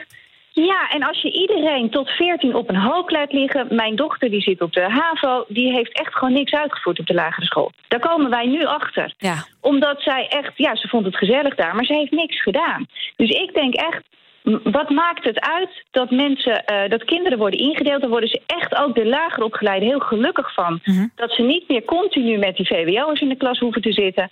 [0.55, 3.67] Ja, en als je iedereen tot 14 op een hoop laat liggen.
[3.75, 7.15] Mijn dochter die zit op de HAVO, die heeft echt gewoon niks uitgevoerd op de
[7.15, 7.73] lagere school.
[7.89, 9.15] Daar komen wij nu achter.
[9.19, 9.47] Ja.
[9.61, 12.87] Omdat zij echt, ja, ze vond het gezellig daar, maar ze heeft niks gedaan.
[13.17, 14.03] Dus ik denk echt.
[14.63, 18.01] Wat maakt het uit dat mensen, uh, dat kinderen worden ingedeeld?
[18.01, 20.81] Daar worden ze echt ook de lager opgeleiden heel gelukkig van.
[20.85, 21.11] Mm -hmm.
[21.15, 24.31] Dat ze niet meer continu met die VWO'ers in de klas hoeven te zitten.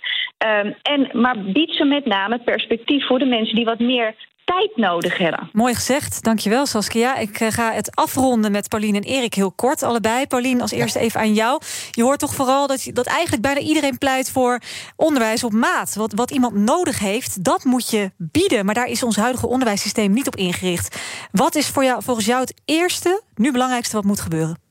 [0.63, 4.75] Um, en, maar biedt ze met name perspectief voor de mensen die wat meer tijd
[4.75, 5.49] nodig hebben.
[5.51, 7.15] Mooi gezegd, dankjewel Saskia.
[7.15, 10.27] Ik uh, ga het afronden met Paulien en Erik heel kort, allebei.
[10.27, 11.05] Paulien, als eerste ja.
[11.05, 11.61] even aan jou.
[11.91, 14.59] Je hoort toch vooral dat, dat eigenlijk bijna iedereen pleit voor
[14.95, 15.95] onderwijs op maat.
[15.95, 18.65] Wat, wat iemand nodig heeft, dat moet je bieden.
[18.65, 20.97] Maar daar is ons huidige onderwijssysteem niet op ingericht.
[21.31, 24.61] Wat is voor jou, volgens jou het eerste, nu belangrijkste wat moet gebeuren?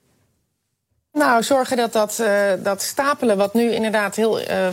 [1.12, 4.68] Nou, zorgen dat dat, uh, dat stapelen, wat nu inderdaad heel, uh,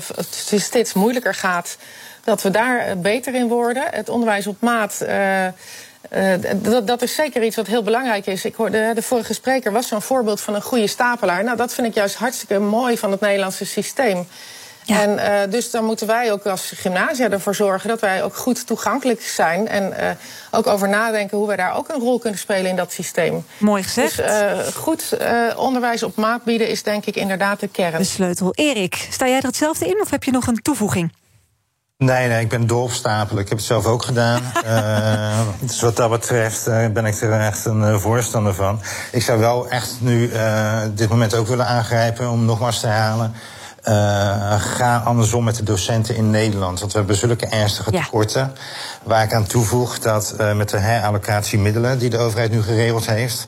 [0.55, 1.77] steeds moeilijker gaat
[2.23, 3.83] dat we daar beter in worden.
[3.91, 4.99] Het onderwijs op maat.
[5.01, 8.45] Uh, uh, dat, dat, is zeker iets wat heel belangrijk is.
[8.45, 11.43] Ik hoorde, de vorige spreker was zo'n voorbeeld van een goede stapelaar.
[11.43, 14.27] Nou, dat vind ik juist hartstikke mooi van het Nederlandse systeem.
[14.83, 15.01] Ja.
[15.01, 15.09] En
[15.45, 19.21] uh, dus dan moeten wij ook als gymnasia ervoor zorgen dat wij ook goed toegankelijk
[19.21, 19.67] zijn.
[19.67, 20.09] En uh,
[20.51, 23.45] ook over nadenken hoe wij daar ook een rol kunnen spelen in dat systeem.
[23.57, 24.17] Mooi gezegd.
[24.17, 25.17] Dus goed
[25.55, 27.97] onderwijs op maat bieden is denk ik inderdaad de kern.
[27.97, 28.51] De sleutel.
[28.53, 31.11] Erik, sta jij er hetzelfde in of heb je nog een toevoeging?
[32.05, 33.43] Nee, nee, ik ben doorstapelen.
[33.43, 34.41] Ik heb het zelf ook gedaan.
[34.65, 38.81] uh, dus wat dat betreft uh, ben ik er echt een uh, voorstander van.
[39.11, 40.31] Ik zou wel echt nu
[40.93, 43.33] dit moment ook willen aangrijpen om nogmaals te herhalen.
[44.59, 46.79] ga andersom met de docenten in Nederland.
[46.79, 48.41] Want we hebben zulke ernstige tekorten.
[48.41, 48.61] Ja.
[49.03, 53.47] Waar ik aan toevoeg dat met de herallocatie middelen die de overheid nu geregeld heeft.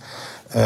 [0.55, 0.57] Uh,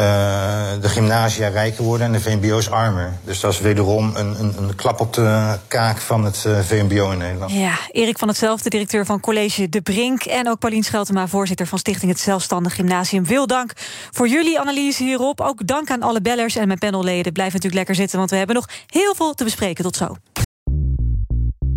[0.80, 3.12] de gymnasia rijker worden en de VMBO's armer.
[3.24, 7.10] Dus dat is wederom een, een, een klap op de kaak van het uh, VMBO
[7.10, 7.52] in Nederland.
[7.52, 10.22] Ja, Erik van hetzelfde, directeur van College De Brink...
[10.22, 13.26] en ook Paulien Scheltema, voorzitter van Stichting Het Zelfstandig Gymnasium.
[13.26, 13.72] Veel dank
[14.10, 15.40] voor jullie analyse hierop.
[15.40, 17.32] Ook dank aan alle bellers en mijn panelleden.
[17.32, 19.84] Blijf natuurlijk lekker zitten, want we hebben nog heel veel te bespreken.
[19.84, 20.16] Tot zo.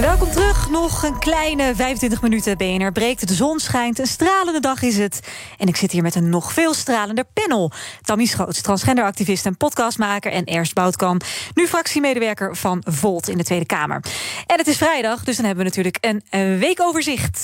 [0.00, 0.70] Welkom terug.
[0.70, 2.56] Nog een kleine 25 minuten.
[2.56, 3.28] BNR breekt.
[3.28, 3.98] De zon schijnt.
[3.98, 5.20] Een stralende dag is het.
[5.58, 7.72] En ik zit hier met een nog veel stralender panel.
[8.02, 10.32] Tammy Schoots, transgenderactivist en podcastmaker.
[10.32, 14.02] En Ernst Boutkamp, nu fractiemedewerker van Volt in de Tweede Kamer.
[14.46, 17.42] En het is vrijdag, dus dan hebben we natuurlijk een, weekoverzicht.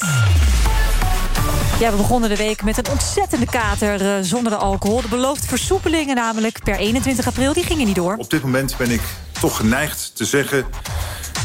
[1.78, 5.00] Ja, we begonnen de week met een ontzettende kater uh, zonder de alcohol.
[5.00, 8.16] De beloofde versoepelingen namelijk per 21 april, die gingen niet door.
[8.16, 9.02] Op dit moment ben ik
[9.40, 10.66] toch geneigd te zeggen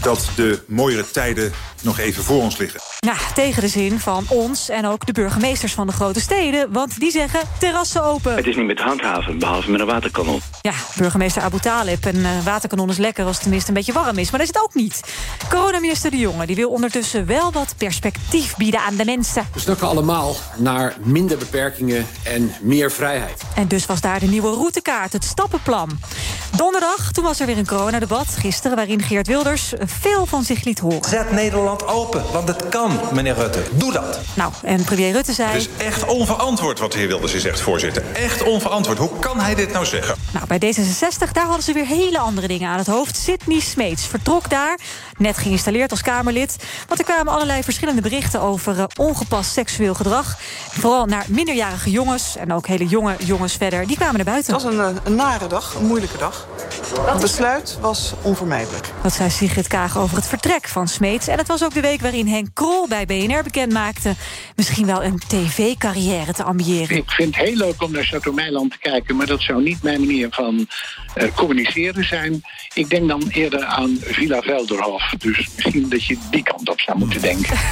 [0.01, 2.79] dat de mooiere tijden nog even voor ons liggen.
[2.99, 6.71] Ja, tegen de zin van ons en ook de burgemeesters van de grote steden.
[6.71, 8.35] Want die zeggen terrassen open.
[8.35, 10.41] Het is niet met handhaven, behalve met een waterkanon.
[10.61, 12.05] Ja, burgemeester Abu Talib.
[12.05, 14.29] Een uh, waterkanon is lekker als het tenminste een beetje warm is.
[14.31, 15.01] Maar dat is het ook niet.
[15.49, 19.47] Coronaminister De Jonge die wil ondertussen wel wat perspectief bieden aan de mensen.
[19.53, 23.41] We snakken allemaal naar minder beperkingen en meer vrijheid.
[23.55, 25.99] En dus was daar de nieuwe routekaart, het stappenplan.
[26.55, 28.27] Donderdag, toen was er weer een coronadebat.
[28.27, 31.09] Gisteren, waarin Geert Wilders veel van zich liet horen.
[31.09, 33.63] Zet Nederland open, want het kan, meneer Rutte.
[33.71, 34.19] Doe dat.
[34.33, 35.49] Nou, en premier Rutte zei...
[35.49, 38.03] Het is echt onverantwoord wat de heer Wilders hier zegt, voorzitter.
[38.13, 38.97] Echt onverantwoord.
[38.97, 40.15] Hoe kan hij dit nou zeggen?
[40.31, 43.17] Nou, bij D66, daar hadden ze weer hele andere dingen aan het hoofd.
[43.17, 44.79] Sidney Smeets vertrok daar,
[45.17, 46.55] net geïnstalleerd als Kamerlid.
[46.87, 50.37] Want er kwamen allerlei verschillende berichten over uh, ongepast seksueel gedrag.
[50.69, 53.87] Vooral naar minderjarige jongens en ook hele jonge jongens verder.
[53.87, 54.53] Die kwamen naar buiten.
[54.53, 56.47] Het was een, een nare dag, een moeilijke dag.
[57.05, 58.91] Het besluit was onvermijdelijk.
[59.01, 61.27] Dat zei Sigrid Over het vertrek van Smeets.
[61.27, 64.15] En het was ook de week waarin Henk Krol bij BNR bekend maakte...
[64.55, 66.97] misschien wel een tv-carrière te ambiëren.
[66.97, 69.15] Ik vind het heel leuk om naar Chateau Meiland te kijken...
[69.15, 70.67] maar dat zou niet mijn manier van
[71.15, 72.41] uh, communiceren zijn.
[72.73, 75.13] Ik denk dan eerder aan Villa Velderhof.
[75.17, 77.57] Dus misschien dat je die kant op zou moeten denken.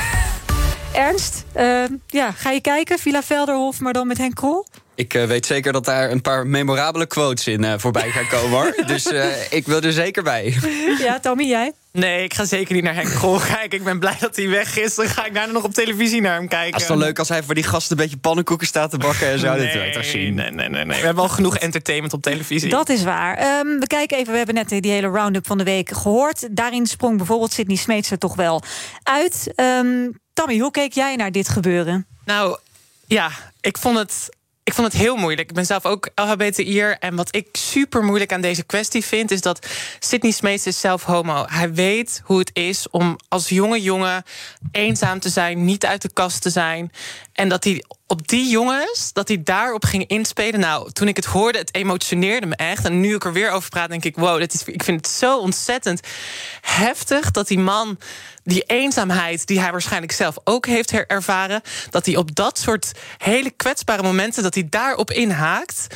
[0.94, 4.66] Ernst, uh, ja, ga je kijken, Villa Velderhof, maar dan met Henk Krol?
[4.96, 8.50] Ik uh, weet zeker dat daar een paar memorabele quotes in uh, voorbij gaan komen.
[8.50, 8.76] hoor.
[8.88, 10.58] dus uh, ik wil er zeker bij.
[11.00, 11.72] Ja, Tommy, jij?
[11.92, 13.78] Nee, ik ga zeker niet naar Henk Krol kijken.
[13.78, 14.96] Ik ben blij dat hij weg is.
[14.96, 16.74] Dan ga ik daarna nog op televisie naar hem kijken.
[16.74, 19.28] Het is toch leuk als hij voor die gasten een beetje pannenkoeken staat te bakken
[19.28, 19.56] en zo.
[19.56, 20.34] Nee, toch zien.
[20.34, 21.00] nee, nee, nee, nee.
[21.00, 22.70] We hebben al genoeg entertainment op televisie.
[22.70, 23.60] Dat is waar.
[23.60, 26.48] Um, we kijken even, we hebben net die hele round-up van de week gehoord.
[26.52, 28.64] Daarin sprong bijvoorbeeld Sydney Smeets er toch wel
[29.04, 29.54] uit.
[29.56, 32.08] Um, Tammy, hoe keek jij naar dit gebeuren?
[32.26, 32.58] Nou,
[33.08, 33.32] ja,
[33.62, 34.30] ik vond het
[34.66, 35.50] ik vond het heel moeilijk.
[35.50, 36.98] Ik ben zelf ook LHBTI'er.
[37.00, 39.32] En wat ik super moeilijk aan deze kwestie vind...
[39.32, 39.68] is dat
[40.00, 41.46] Sidney Smeets is zelf homo.
[41.50, 44.24] Hij weet hoe het is om als jonge jongen
[44.72, 45.66] eenzaam te zijn...
[45.66, 46.92] niet uit de kast te zijn.
[47.34, 50.60] En dat hij op die jongens, dat hij daarop ging inspelen.
[50.60, 52.86] Nou, toen ik het hoorde, het emotioneerde me echt.
[52.86, 54.16] En nu ik er weer over praat, denk ik...
[54.16, 56.00] wow, dit is, ik vind het zo ontzettend
[56.62, 57.32] heftig...
[57.32, 57.98] dat die man
[58.44, 61.62] die eenzaamheid die hij waarschijnlijk zelf ook heeft ervaren...
[61.90, 64.44] dat hij op dat soort hele kwetsbare momenten...
[64.44, 65.88] dat hij daarop inhaakt.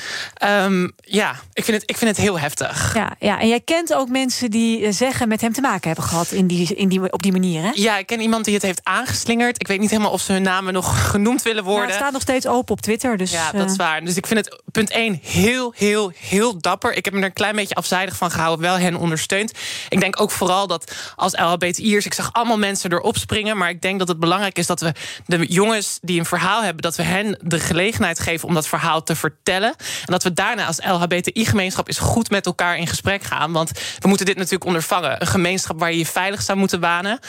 [0.43, 2.93] Um, ja, ik vind, het, ik vind het heel heftig.
[2.95, 6.31] Ja, ja, en jij kent ook mensen die zeggen met hem te maken hebben gehad...
[6.31, 7.69] In die, in die, op die manier, hè?
[7.73, 9.59] Ja, ik ken iemand die het heeft aangeslingerd.
[9.59, 11.98] Ik weet niet helemaal of ze hun namen nog genoemd willen worden.
[11.99, 13.17] Staat nog steeds open op Twitter.
[13.17, 14.03] Dus, ja, dat is waar.
[14.03, 16.93] Dus ik vind het punt 1 heel, heel, heel dapper.
[16.93, 18.65] Ik heb me er een klein beetje afzijdig van gehouden.
[18.65, 19.53] Wel hen ondersteund.
[19.89, 22.05] Ik denk ook vooral dat als LHBTI'ers...
[22.05, 23.57] ik zag allemaal mensen erop springen.
[23.57, 24.93] Maar ik denk dat het belangrijk is dat we
[25.25, 26.81] de jongens die een verhaal hebben...
[26.81, 29.75] dat we hen de gelegenheid geven om dat verhaal te vertellen.
[29.77, 31.87] En dat we daarna als LHBTI-gemeenschap...
[31.87, 33.51] eens goed met elkaar in gesprek gaan.
[33.51, 35.21] Want we moeten dit natuurlijk ondervangen.
[35.21, 37.19] Een gemeenschap waar je je veilig zou moeten banen...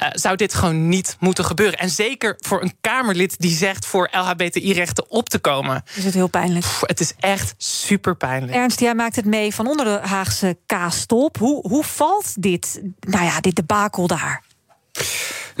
[0.00, 1.78] Uh, zou dit gewoon niet moeten gebeuren.
[1.78, 5.82] En zeker voor een Kamerlid die zegt voor LHBTI-rechten op te komen.
[5.94, 6.64] Is het heel pijnlijk?
[6.64, 8.52] Pff, het is echt super pijnlijk.
[8.52, 11.38] Ernst, jij maakt het mee van onder de Haagse kaastop.
[11.38, 14.42] Hoe, hoe valt dit, nou ja, dit debakel daar?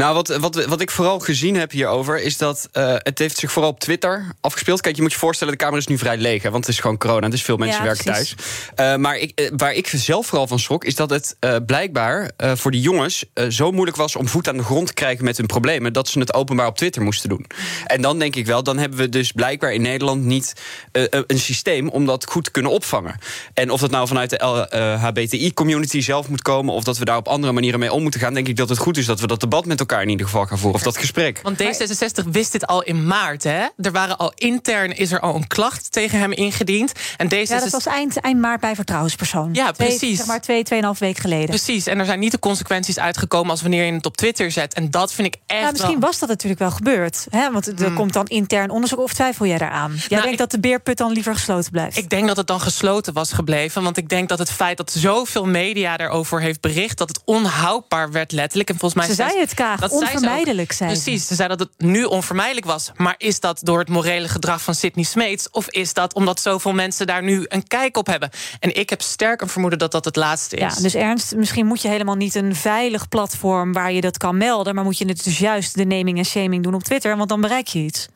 [0.00, 3.52] Nou, wat, wat, wat ik vooral gezien heb hierover is dat uh, het heeft zich
[3.52, 4.80] vooral op Twitter afgespeeld.
[4.80, 6.80] Kijk, je moet je voorstellen, de Kamer is nu vrij leeg, hè, want het is
[6.80, 7.28] gewoon corona.
[7.28, 8.34] Dus veel mensen ja, werken precies.
[8.74, 8.94] thuis.
[8.94, 11.36] Uh, maar ik, uh, waar ik zelf vooral van schrok, is dat het
[11.66, 15.36] blijkbaar voor die jongens zo moeilijk was om voet aan de grond te krijgen met
[15.36, 17.46] hun problemen, dat ze het openbaar op Twitter moesten doen.
[17.86, 20.52] En dan denk ik wel, dan hebben we dus blijkbaar in Nederland niet
[20.92, 23.18] een systeem om dat goed te kunnen opvangen.
[23.54, 27.28] En of dat nou vanuit de LHBTI-community zelf moet komen, of dat we daar op
[27.28, 29.40] andere manieren mee om moeten gaan, denk ik dat het goed is dat we dat
[29.40, 30.78] debat met elkaar in ieder geval gaan voeren.
[30.78, 31.40] Of dat gesprek.
[31.42, 33.42] Want D66 wist dit al in maart.
[33.42, 33.66] Hè?
[33.76, 36.92] Er waren al intern is er al een klacht tegen hem ingediend.
[37.16, 37.30] En D66...
[37.30, 39.50] Ja, dat was eind, eind maart bij vertrouwenspersoon.
[39.52, 39.98] Ja, precies.
[39.98, 41.48] Twee, zeg maar twee, tweeënhalf week geleden.
[41.48, 41.86] Precies.
[41.86, 44.74] En er zijn niet de consequenties uitgekomen als wanneer je het op Twitter zet.
[44.74, 45.62] En dat vind ik echt.
[45.62, 46.08] Ja, misschien wel...
[46.08, 47.26] was dat natuurlijk wel gebeurd.
[47.30, 47.50] Hè?
[47.50, 47.94] Want er hmm.
[47.94, 48.98] komt dan intern onderzoek.
[48.98, 49.90] Of twijfel jij daaraan?
[49.90, 50.38] Jij nou, denkt ik...
[50.38, 51.96] dat de beerput dan liever gesloten blijft?
[51.96, 53.82] Ik denk dat het dan gesloten was gebleven.
[53.82, 56.98] Want ik denk dat het feit dat zoveel media daarover heeft bericht.
[56.98, 58.68] dat het onhoudbaar werd letterlijk.
[58.68, 59.79] En volgens mij Ze zei het, Kaag.
[59.80, 60.90] Dat onvermijdelijk zijn.
[60.90, 62.90] Precies, ze zei dat het nu onvermijdelijk was.
[62.96, 65.50] Maar is dat door het morele gedrag van Sidney Smeets?
[65.50, 68.30] Of is dat omdat zoveel mensen daar nu een kijk op hebben?
[68.60, 70.74] En ik heb sterk een vermoeden dat dat het laatste is.
[70.74, 73.72] Ja, dus Ernst, misschien moet je helemaal niet een veilig platform...
[73.72, 76.62] waar je dat kan melden, maar moet je het dus juist de naming en shaming
[76.62, 77.16] doen op Twitter...
[77.16, 78.08] want dan bereik je iets.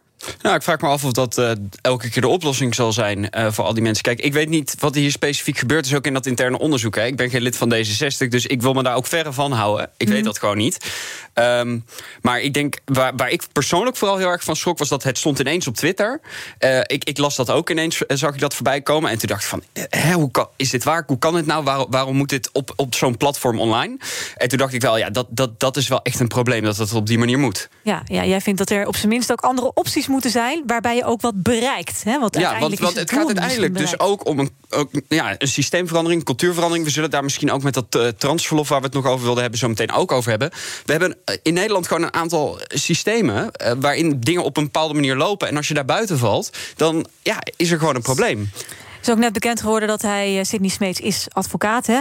[0.42, 3.46] Nou, ik vraag me af of dat uh, elke keer de oplossing zal zijn uh,
[3.50, 4.02] voor al die mensen.
[4.02, 6.94] Kijk, ik weet niet wat hier specifiek gebeurt is ook in dat interne onderzoek.
[6.94, 7.06] Hè.
[7.06, 9.90] Ik ben geen lid van D66, dus ik wil me daar ook verre van houden.
[9.96, 10.12] Ik mm.
[10.12, 10.78] weet dat gewoon niet.
[11.34, 11.84] Um,
[12.22, 14.78] maar ik denk, waar, waar, ik persoonlijk vooral heel erg van schrok...
[14.78, 16.20] was dat het stond ineens op Twitter.
[16.58, 19.10] Uh, ik, ik, las dat ook ineens, zag ik dat voorbij komen.
[19.10, 21.04] En toen dacht ik van, hè, hoe kan, is dit waar?
[21.06, 21.64] Hoe kan het nou?
[21.64, 23.96] Waarom, waarom moet dit op, op zo'n platform online?
[24.36, 26.62] En toen dacht ik wel, ja, dat, dat, dat is wel echt een probleem...
[26.62, 27.68] dat het op die manier moet.
[27.82, 30.62] Ja, ja, jij vindt dat er op zijn minst ook andere opties moeten zijn...
[30.66, 32.04] waarbij je ook wat bereikt.
[32.04, 32.18] Hè?
[32.18, 35.48] Want ja, want, want het, het gaat uiteindelijk dus ook om een, ook, ja, een
[35.48, 36.86] systeemverandering, een cultuurverandering.
[36.86, 38.68] We zullen daar misschien ook met dat uh, transverlof...
[38.68, 40.50] waar we het nog over wilden hebben, zo meteen ook over hebben.
[40.84, 43.50] We hebben in Nederland gewoon een aantal systemen...
[43.62, 45.48] Uh, waarin dingen op een bepaalde manier lopen.
[45.48, 48.50] En als je daar buiten valt, dan ja, is er gewoon een probleem.
[49.04, 51.86] Is ook net bekend geworden dat hij, uh, Sidney Smeets, is advocaat.
[51.86, 52.00] Hè?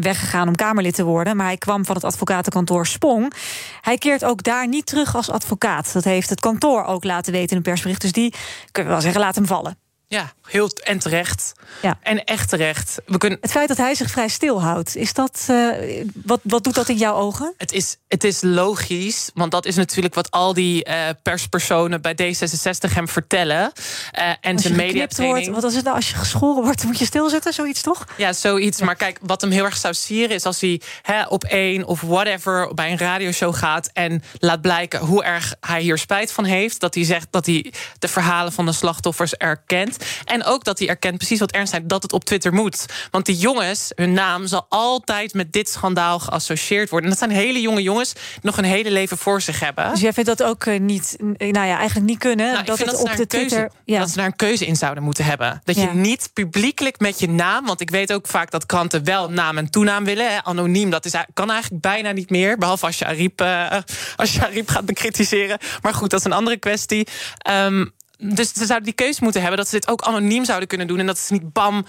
[0.00, 1.36] Weggegaan om Kamerlid te worden.
[1.36, 3.32] Maar hij kwam van het advocatenkantoor Spong.
[3.80, 5.92] Hij keert ook daar niet terug als advocaat.
[5.92, 8.00] Dat heeft het kantoor ook laten weten in een persbericht.
[8.00, 8.34] Dus die,
[8.72, 9.89] kunnen we wel zeggen, laat hem vallen.
[10.12, 11.52] Ja, heel en terecht.
[11.82, 11.98] Ja.
[12.02, 13.00] En echt terecht.
[13.06, 13.38] We kunnen...
[13.40, 16.88] Het feit dat hij zich vrij stil houdt, is dat, uh, wat, wat doet dat
[16.88, 17.54] in jouw ogen?
[17.56, 22.12] Het is, het is logisch, want dat is natuurlijk wat al die uh, perspersonen bij
[22.12, 23.72] D66 hem vertellen.
[24.18, 25.46] Uh, en zijn mediatraining.
[25.46, 28.06] Wordt, wat is het nou als je geschoren wordt, moet je stilzitten, zoiets toch?
[28.16, 28.78] Ja, zoiets.
[28.78, 28.84] Ja.
[28.84, 32.00] Maar kijk, wat hem heel erg zou sieren is als hij hè, op één of
[32.00, 36.80] whatever bij een radioshow gaat en laat blijken hoe erg hij hier spijt van heeft.
[36.80, 39.98] Dat hij zegt dat hij de verhalen van de slachtoffers erkent.
[40.24, 42.86] En ook dat hij erkent precies wat ernst dat het op Twitter moet.
[43.10, 47.10] Want die jongens, hun naam zal altijd met dit schandaal geassocieerd worden.
[47.10, 49.90] En dat zijn hele jonge jongens die nog een hele leven voor zich hebben.
[49.90, 52.52] Dus jij vindt dat ook niet, nou ja, eigenlijk niet kunnen.
[52.52, 53.70] Nou, dat het dat op de keuze, Twitter.
[53.84, 53.98] Ja.
[53.98, 55.60] Dat ze daar een keuze in zouden moeten hebben.
[55.64, 57.66] Dat je niet publiekelijk met je naam.
[57.66, 60.32] Want ik weet ook vaak dat kranten wel naam en toenaam willen.
[60.32, 60.44] Hè.
[60.44, 62.58] Anoniem, dat is, kan eigenlijk bijna niet meer.
[62.58, 63.76] Behalve als je Ariep, eh,
[64.16, 65.58] als je Ariep gaat bekritiseren.
[65.82, 67.06] Maar goed, dat is een andere kwestie.
[67.38, 67.86] Ehm,
[68.20, 70.98] dus ze zouden die keuze moeten hebben dat ze dit ook anoniem zouden kunnen doen.
[70.98, 71.86] En dat ze niet bam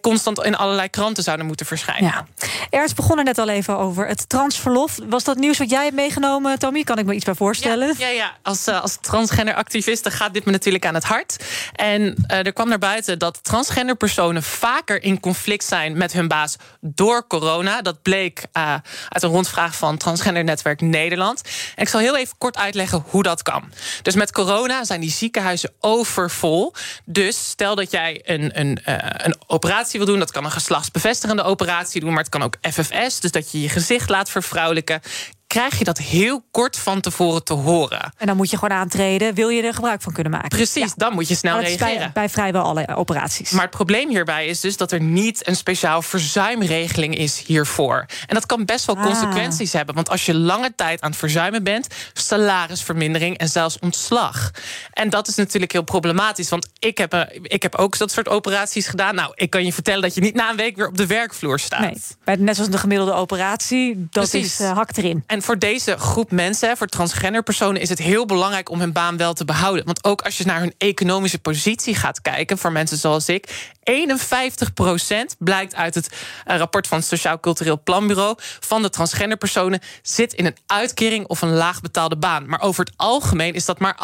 [0.00, 2.10] constant in allerlei kranten zouden moeten verschijnen.
[2.10, 2.26] Ja.
[2.70, 4.98] Ernst begon er net al even over het transverlof.
[5.08, 6.82] Was dat nieuws wat jij hebt meegenomen, Tommy?
[6.82, 7.94] Kan ik me iets bij voorstellen?
[7.98, 8.36] Ja, ja.
[8.42, 11.44] Als, eh, als transgender activiste gaat dit me natuurlijk aan het hart.
[11.72, 16.28] En eh, er kwam naar buiten dat transgender personen vaker in conflict zijn met hun
[16.28, 17.82] baas door corona.
[17.82, 18.74] Dat bleek eh,
[19.08, 21.42] uit een rondvraag van Transgender Netwerk Nederland.
[21.74, 23.72] En ik zal heel even kort uitleggen hoe dat kan.
[24.02, 26.74] Dus met corona zijn die ziekenhuizen overvol.
[27.04, 30.18] Dus stel dat jij een, een, eh, een operatie wil doen.
[30.18, 32.10] Dat kan een geslachtsbevestigende operatie doen.
[32.10, 33.20] Maar het kan ook FFS.
[33.20, 35.00] Dus dat je je gezicht laat vervrouwelijken
[35.48, 38.12] krijg je dat heel kort van tevoren te horen.
[38.16, 39.34] En dan moet je gewoon aantreden.
[39.34, 40.48] Wil je er gebruik van kunnen maken?
[40.48, 40.92] Precies, Ja.
[40.96, 41.98] dan moet je snel reageren.
[41.98, 43.50] bij, bij vrijwel alle operaties.
[43.50, 48.06] Maar het probleem hierbij is dus dat er niet een speciaal verzuimregeling is hiervoor.
[48.26, 49.02] En dat kan best wel Ah.
[49.04, 49.94] consequenties hebben.
[49.94, 54.50] Want als je lange tijd aan het verzuimen bent, salarisvermindering en zelfs ontslag.
[54.92, 56.48] En dat is natuurlijk heel problematisch.
[56.48, 59.14] Want ik heb, eh, ik heb ook dat soort operaties gedaan.
[59.14, 61.58] Nou, ik kan je vertellen dat je niet na een week weer op de werkvloer
[61.58, 61.80] staat.
[61.80, 64.52] Nee, bij, net zoals de gemiddelde operatie, dat Precies.
[64.52, 65.22] is uh, hak erin.
[65.26, 69.16] En voor deze groep mensen, voor transgender personen, is het heel belangrijk om hun baan
[69.16, 69.84] wel te behouden.
[69.84, 75.36] Want ook als je naar hun economische positie gaat kijken, voor mensen zoals ik, 51%
[75.38, 76.08] blijkt uit het
[76.44, 81.26] eh, rapport van het Sociaal Cultureel Planbureau van de transgender personen zit in een uitkering
[81.26, 82.48] of een laagbetaalde baan.
[82.48, 83.98] Maar over het algemeen is dat maar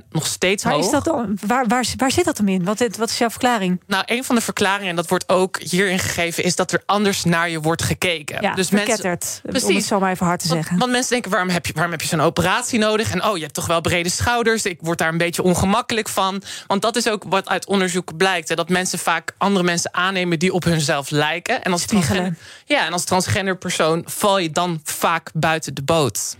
[0.00, 0.08] 28%.
[0.10, 0.84] Nog steeds Waar, hoog.
[0.84, 2.64] is dat dan, waar, waar, waar zit dat hem in?
[2.64, 3.80] Wat, wat is jouw verklaring?
[3.86, 7.24] Nou, een van de verklaringen, en dat wordt ook hierin gegeven, is dat er anders
[7.24, 8.42] naar je wordt gekeken.
[8.42, 9.74] Ja, dus verketterd, om Precies.
[9.74, 10.78] het zo maar even hard te Want- zeggen.
[10.78, 13.10] Want mensen denken, waarom heb je, waarom heb je zo'n operatie nodig?
[13.10, 14.64] En oh, je hebt toch wel brede schouders.
[14.64, 16.42] Ik word daar een beetje ongemakkelijk van.
[16.66, 18.48] Want dat is ook wat uit onderzoek blijkt.
[18.48, 21.62] Hè, dat mensen vaak andere mensen aannemen die op hunzelf lijken.
[21.64, 26.36] En als, transgender, ja, en als transgender persoon val je dan vaak buiten de boot.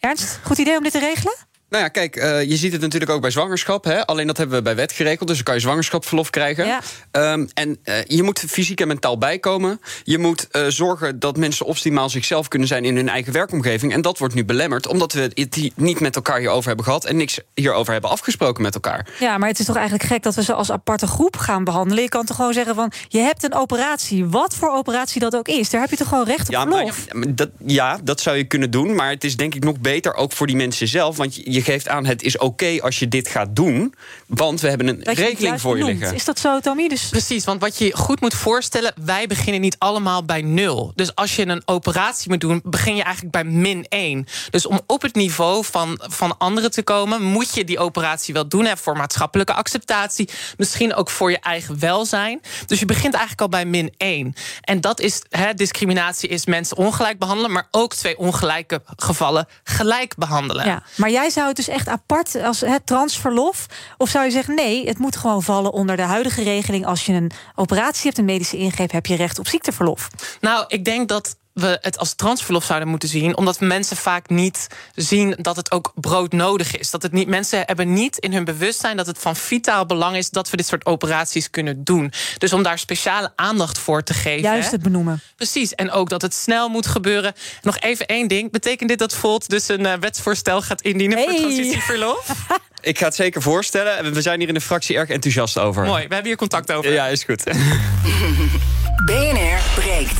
[0.00, 1.34] Ernst, goed idee om dit te regelen?
[1.74, 3.84] Nou ja, kijk, eh, je ziet het natuurlijk ook bij zwangerschap.
[3.84, 4.06] Hè?
[4.06, 5.28] Alleen dat hebben we bij wet geregeld.
[5.28, 6.66] Dus dan kan je zwangerschapsverlof krijgen.
[6.66, 6.80] Ja.
[7.10, 9.80] Ehm, en eh, je moet fysiek en mentaal bijkomen.
[10.04, 13.92] Je moet eh, zorgen dat mensen optimaal zichzelf kunnen zijn in hun eigen werkomgeving.
[13.92, 17.04] En dat wordt nu belemmerd, omdat we het niet met elkaar hierover hebben gehad.
[17.04, 19.08] En niks hierover hebben afgesproken met elkaar.
[19.20, 22.02] Ja, maar het is toch eigenlijk gek dat we ze als aparte groep gaan behandelen.
[22.02, 24.26] Je kan toch gewoon zeggen van, je hebt een operatie.
[24.26, 25.70] Wat voor operatie dat ook is.
[25.70, 26.92] Daar heb je toch gewoon recht op Ja, maar, ja,
[27.28, 28.94] dat, ja, dat zou je kunnen doen.
[28.94, 31.16] Maar het is denk ik nog beter ook voor die mensen zelf.
[31.16, 33.94] Want je geeft aan, het is oké als je dit gaat doen.
[34.26, 36.14] Want we hebben een Dat juist voor je liggen.
[36.14, 36.88] Is dat zo, Tommy?
[36.88, 40.92] Dus Precies, want wat je je goed moet voorstellen, wij beginnen niet allemaal bij nul.
[40.94, 44.26] Dus als je een operatie moet doen, begin je eigenlijk bij min 1.
[44.50, 48.48] Dus om op het niveau van, van anderen te komen, moet je die operatie wel
[48.48, 48.64] doen.
[48.64, 52.40] Hè, voor maatschappelijke acceptatie, misschien ook voor je eigen welzijn.
[52.66, 54.34] Dus je begint eigenlijk al bij min 1.
[54.60, 60.16] En dat is, hè, discriminatie is mensen ongelijk behandelen, maar ook twee ongelijke gevallen gelijk
[60.16, 60.66] behandelen.
[60.66, 63.66] Ja, maar jij zou het dus echt apart als het transverlof?
[63.98, 66.86] Of zou je zeggen, nee, het moet gewoon vallen onder de huidige regeling.
[66.86, 70.10] Als je een operatie hebt, een medische ingreep, heb je recht op ziekteverlof.
[70.40, 74.66] Nou, ik denk dat we het als transverlof zouden moeten zien, omdat mensen vaak niet
[74.94, 76.90] zien dat het ook broodnodig is.
[76.90, 80.30] Dat het niet, mensen hebben niet in hun bewustzijn dat het van vitaal belang is
[80.30, 82.12] dat we dit soort operaties kunnen doen.
[82.38, 84.42] Dus om daar speciale aandacht voor te geven.
[84.42, 85.20] Juist het benoemen.
[85.36, 87.32] Precies, en ook dat het snel moet gebeuren.
[87.62, 88.50] Nog even één ding.
[88.50, 91.36] Betekent dit dat Volt dus een eh, wetsvoorstel gaat indienen voor Hey.
[91.40, 92.28] transitieverlof?
[92.80, 94.12] Ik ga het zeker voorstellen.
[94.14, 95.84] We zijn hier in de fractie erg enthousiast over.
[95.84, 96.92] Mooi, we hebben hier contact over.
[96.92, 97.44] Ja, is goed.
[99.06, 100.18] BNR breekt.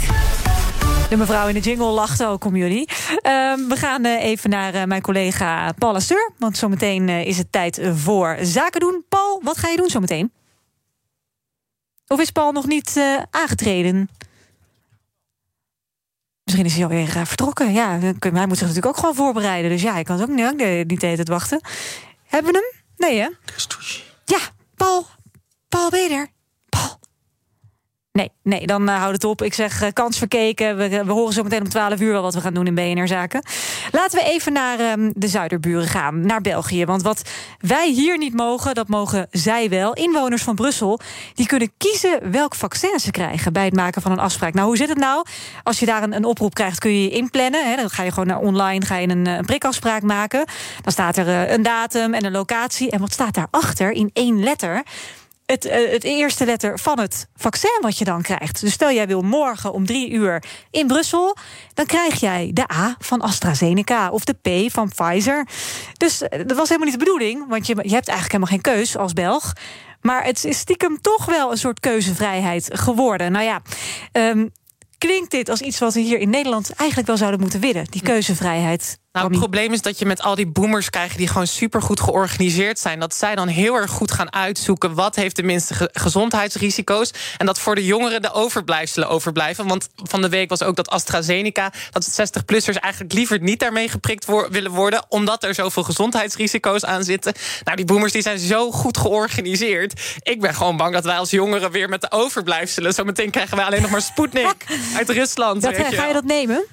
[1.15, 2.89] De mevrouw in de jingle lachte ook om jullie.
[3.21, 6.33] Ehm, we gaan eh, even naar eh, mijn collega Paul Asteur.
[6.39, 9.05] Want zometeen eh, is het tijd voor zaken doen.
[9.09, 10.33] Paul, wat ga je doen zometeen?
[12.07, 13.01] Of is Paul nog niet
[13.31, 14.09] aangetreden?
[16.45, 17.73] Misschien is hij alweer vertrokken.
[17.73, 19.71] Ja, hij moet zich natuurlijk ook gewoon voorbereiden.
[19.71, 21.61] Dus ja, hij kan ook niet, niet de wachten.
[22.27, 22.83] Hebben we hem?
[23.09, 23.29] Nee, hè?
[24.25, 24.39] Ja,
[24.77, 25.07] Paul,
[25.69, 26.09] Paul, er?
[26.11, 26.27] Paul.
[28.19, 29.43] Nee, nee, dan uh, houd het op.
[29.43, 30.77] Ik zeg uh, kans verkeken.
[30.77, 33.43] We, we, horen zo meteen om 12 uur wel wat we gaan doen in BNR-zaken.
[33.93, 36.85] Laten we even naar um, de zuiderburen gaan, naar België.
[36.85, 39.93] Want wat wij hier niet mogen, dat mogen zij wel.
[39.93, 41.01] Inwoners van Brussel,
[41.35, 43.53] die kunnen kiezen welk vaccin ze krijgen...
[43.53, 44.55] bij het maken van een afspraak.
[44.55, 45.27] Nou, hoe zit het nou?
[45.63, 47.71] Als je daar een, een oproep krijgt, kun je je inplannen.
[47.71, 47.77] Hè?
[47.77, 50.45] Dan ga je gewoon naar online ga je een, een prikafspraak maken.
[50.83, 52.91] Dan staat er een datum en een locatie.
[52.91, 54.83] En wat staat daarachter in één letter
[55.47, 58.61] het, uh, het, eerste letter van het vaccin wat je dan krijgt.
[58.61, 61.37] Dus stel jij wil morgen om drie uur in Brussel,
[61.75, 64.35] dan krijg jij de A van AstraZeneca of de
[64.67, 65.49] P van Pfizer.
[65.97, 68.75] Dus uh, dat was helemaal niet de bedoeling, want je, je hebt eigenlijk helemaal geen
[68.75, 69.53] keus als Belg.
[70.01, 73.33] Maar het is stiekem toch wel een soort keuzevrijheid geworden.
[73.33, 73.63] Nou ja.
[74.13, 74.53] Um,
[74.99, 77.85] Klinkt dit als iets wat we hier in Nederland eigenlijk wel zouden moeten willen?
[77.91, 78.99] Die keuzevrijheid.
[79.15, 82.79] Nou, het probleem is dat je met al die boomers krijgt die gewoon supergoed georganiseerd
[82.79, 82.99] zijn.
[82.99, 87.11] Dat zij dan heel erg goed gaan uitzoeken wat heeft de minste ge gezondheidsrisico's.
[87.37, 89.67] En dat voor de jongeren de overblijfselen overblijven.
[89.67, 94.25] Want van de week was ook dat AstraZeneca, dat 60-plussers eigenlijk liever niet daarmee geprikt
[94.25, 95.05] wo willen worden.
[95.09, 97.33] Omdat er zoveel gezondheidsrisico's aan zitten.
[97.65, 100.01] Nou, die boomers die zijn zo goed georganiseerd.
[100.23, 102.95] Ik ben gewoon bang dat wij als jongeren weer met de overblijfselen.
[102.95, 104.65] Zometeen krijgen wij alleen nog maar Sputnik
[104.99, 105.63] uit Rusland.
[105.63, 106.65] Dat, ga je dat nemen?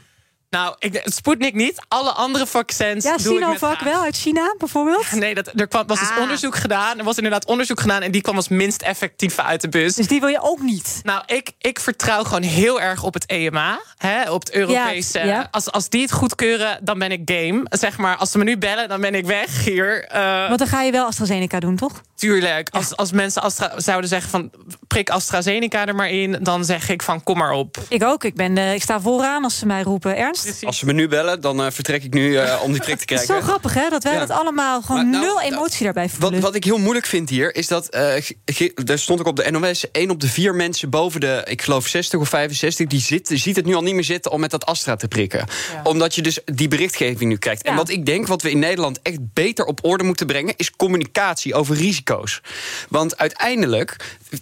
[0.52, 1.82] Nou, ik, Sputnik niet.
[1.88, 3.04] Alle andere vaccins.
[3.04, 5.12] Ja, doe Sinovac wel uit China bijvoorbeeld?
[5.12, 6.18] Nee, dat, er kwam, was dus Ah.
[6.22, 6.98] onderzoek gedaan.
[6.98, 9.96] Er was inderdaad onderzoek gedaan en die kwam als minst effectief uit de bus.
[9.96, 11.00] Dus die wil je ook niet?
[11.04, 13.80] Nou, ik, ik vertrouw gewoon heel erg op het EMA.
[13.98, 15.20] Hè, op het Europese.
[15.20, 15.48] Ja, ja.
[15.52, 17.64] Als, als die het goedkeuren, dan ben ik game.
[17.70, 20.04] Zeg maar, als ze me nu bellen, dan ben ik weg hier.
[20.06, 22.02] Eh, Want dan ga je wel AstraZeneca doen, toch?
[22.16, 22.70] Tuurlijk.
[22.70, 24.52] Als, als mensen Astra, zouden zeggen van
[24.88, 27.78] prik AstraZeneca er maar in, dan zeg ik van kom maar op.
[27.90, 28.24] Ik ook.
[28.24, 30.18] Ik, ben, uh, ik sta vooraan als ze mij roepen.
[30.18, 30.41] Ernst?
[30.64, 33.06] Als ze me nu bellen, dan uh, vertrek ik nu uh, om die prik te
[33.06, 33.28] krijgen.
[33.34, 33.90] Het is zo grappig, hè?
[33.90, 34.20] Dat wij ja.
[34.20, 36.32] dat allemaal gewoon maar, nul nou, emotie daarbij voelen.
[36.32, 37.96] Wat, wat, ik heel moeilijk vind hier, is dat...
[37.96, 39.92] er stond ook op de NOS...
[39.92, 42.88] één op de vier mensen boven de, ik geloof 60 of 65...
[42.88, 45.46] die zit, ziet het nu al niet meer zitten om met dat Astra te prikken.
[45.74, 45.82] Ja.
[45.84, 47.64] Omdat je dus die berichtgeving nu krijgt.
[47.64, 50.54] En wat ik denk, wat we in Nederland echt beter op orde moeten brengen...
[50.58, 52.42] is communicatie over risico's.
[52.90, 53.96] Want uiteindelijk,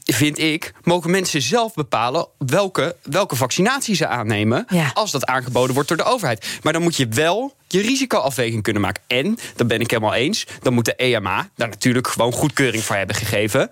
[0.06, 4.66] vind ik, mogen mensen zelf bepalen welke, welke vaccinatie ze aannemen.
[4.94, 6.60] Als dat aangeboden wordt door de overheid.
[6.64, 9.04] Maar dan moet je wel je risicoafweging kunnen maken.
[9.08, 12.96] En, dat ben ik helemaal eens, dan moet de EMA daar natuurlijk gewoon goedkeuring voor
[12.96, 13.70] hebben gegeven.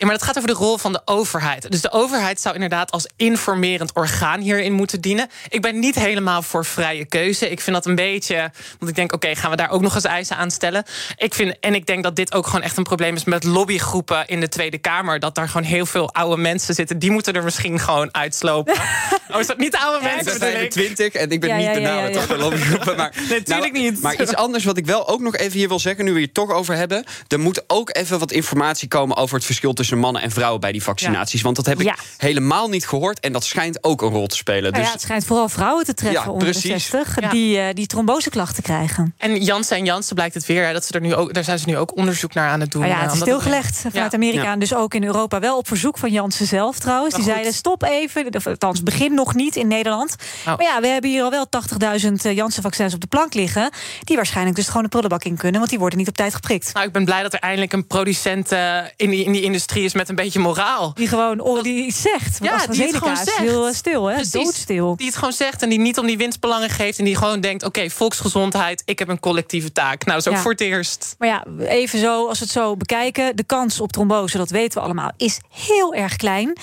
[0.00, 1.70] Ja, maar dat gaat over de rol van de overheid.
[1.70, 5.30] Dus de overheid zou inderdaad als informerend orgaan hierin moeten dienen.
[5.48, 7.50] Ik ben niet helemaal voor vrije keuze.
[7.50, 8.50] Ik vind dat een beetje.
[8.78, 10.84] Want ik denk, oké, okay, gaan we daar ook nog eens eisen aan stellen?
[11.16, 14.26] Ik vind, en ik denk dat dit ook gewoon echt een probleem is met lobbygroepen
[14.26, 15.18] in de Tweede Kamer.
[15.18, 16.98] Dat daar gewoon heel veel oude mensen zitten.
[16.98, 18.74] Die moeten er misschien gewoon uitslopen.
[19.32, 20.34] oh, is dat niet oude ja, mensen?
[20.34, 22.20] Ik ben 25 en ik ben Ja, niet ja, de naam ja, ja.
[22.20, 22.96] van de lobbygroepen.
[22.96, 24.02] Maar, Nee, natuurlijk niet.
[24.02, 26.34] Maar iets anders wat ik wel ook nog even hier wil zeggen, nu we het
[26.34, 27.04] toch over hebben.
[27.28, 30.72] Er moet ook even wat informatie komen over het verschil tussen mannen en vrouwen bij
[30.72, 31.42] die vaccinaties.
[31.42, 31.94] Want dat heb ik Ja.
[32.16, 33.20] helemaal niet gehoord.
[33.20, 34.62] En dat schijnt ook een rol te spelen.
[34.62, 36.86] Nou Dus ja, het schijnt vooral vrouwen te treffen Ja, onder de precies.
[36.88, 37.20] 60...
[37.20, 37.28] Ja.
[37.30, 39.14] die, eh, die tromboseklachten krijgen.
[39.18, 40.66] En Janssen en Janssen blijkt het weer.
[40.66, 42.70] hè, Dat ze er nu ook, daar zijn ze nu ook onderzoek naar aan het
[42.70, 42.80] doen.
[42.80, 44.14] Maar ja, eh, het is stilgelegd vanuit.
[44.14, 44.42] Amerika.
[44.42, 44.52] Ja.
[44.52, 47.14] En dus ook in Europa wel op verzoek van Janssen zelf trouwens.
[47.14, 47.32] Die goed.
[47.32, 48.34] zeiden stop even.
[48.34, 50.14] Of Althans, begin nog niet in Nederland.
[50.40, 50.46] Oh.
[50.46, 53.70] Maar ja, we hebben hier al wel 80.000 Janssen-vaccins op de plank liggen.
[54.04, 55.58] Die waarschijnlijk dus gewoon de prullenbak in kunnen.
[55.58, 56.74] Want die worden niet op tijd geprikt.
[56.74, 59.79] Nou, ik ben blij dat er eindelijk een producent eh, in, die, in die industrie
[59.84, 60.92] is met een beetje moraal.
[60.94, 62.38] Die gewoon oh, die iets zegt.
[62.42, 63.36] Ja, die het gewoon zegt.
[63.36, 64.14] heel eh, stil, hè?
[64.14, 64.32] Precies.
[64.32, 64.96] Doodstil.
[64.96, 66.98] Die het gewoon zegt en die niet om die winstbelangen geeft.
[66.98, 70.04] En die gewoon denkt: oké, volksgezondheid, ik heb een collectieve taak.
[70.04, 70.40] Nou, dat is ook Ja.
[70.40, 71.14] voor het eerst.
[71.18, 73.36] Maar ja, even zo, als we het zo bekijken...
[73.36, 76.56] de kans op trombose, dat weten we allemaal, is heel erg klein.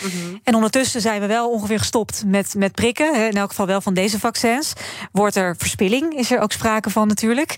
[0.44, 3.16] En ondertussen zijn we wel ongeveer gestopt met, met prikken.
[3.28, 4.74] In elk geval wel van deze vaccins.
[5.12, 7.56] Wordt er verspilling, is er ook sprake van natuurlijk.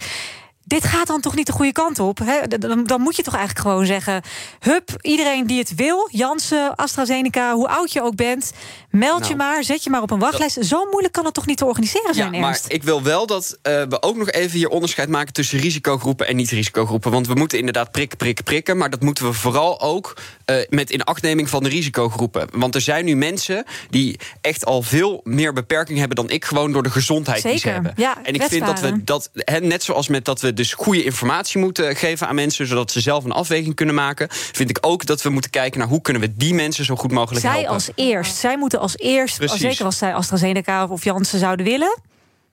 [0.69, 2.19] Dit gaat dan toch niet de goede kant op?
[2.23, 2.47] Hè?
[2.47, 4.21] Dan, dan moet je toch eigenlijk gewoon zeggen...
[4.59, 7.53] hup, iedereen die het wil, Janssen, AstraZeneca...
[7.53, 8.51] hoe oud je ook bent,
[8.89, 10.65] meld je Nou, maar, zet je maar op een wachtlijst.
[10.65, 13.57] Zo moeilijk kan het toch niet te organiseren zijn, Ja, maar ik wil wel dat
[13.61, 17.11] eh, we ook nog even hier onderscheid maken tussen risicogroepen en niet-risicogroepen.
[17.11, 18.77] Want we moeten inderdaad prikken, prikken, prikken.
[18.77, 22.47] Maar dat moeten we vooral ook eh, met inachtneming van de risicogroepen.
[22.51, 26.71] Want er zijn nu mensen die echt al veel meer beperking hebben dan ik, gewoon
[26.71, 27.93] door de gezondheid die ze Zeker, hebben.
[27.95, 29.29] ja, en ik vind dat we dat,
[29.61, 33.23] net zoals met dat we dus goede informatie moeten geven aan mensen, zodat ze zelf
[33.23, 36.33] een afweging kunnen maken, vind ik ook dat we moeten kijken naar hoe kunnen we
[36.35, 37.69] die mensen zo goed mogelijk Zij helpen.
[37.73, 38.35] als eerst.
[38.35, 39.59] Zij moeten als eerst, Precies.
[39.59, 41.99] zeker als zij AstraZeneca of Janssen zouden willen.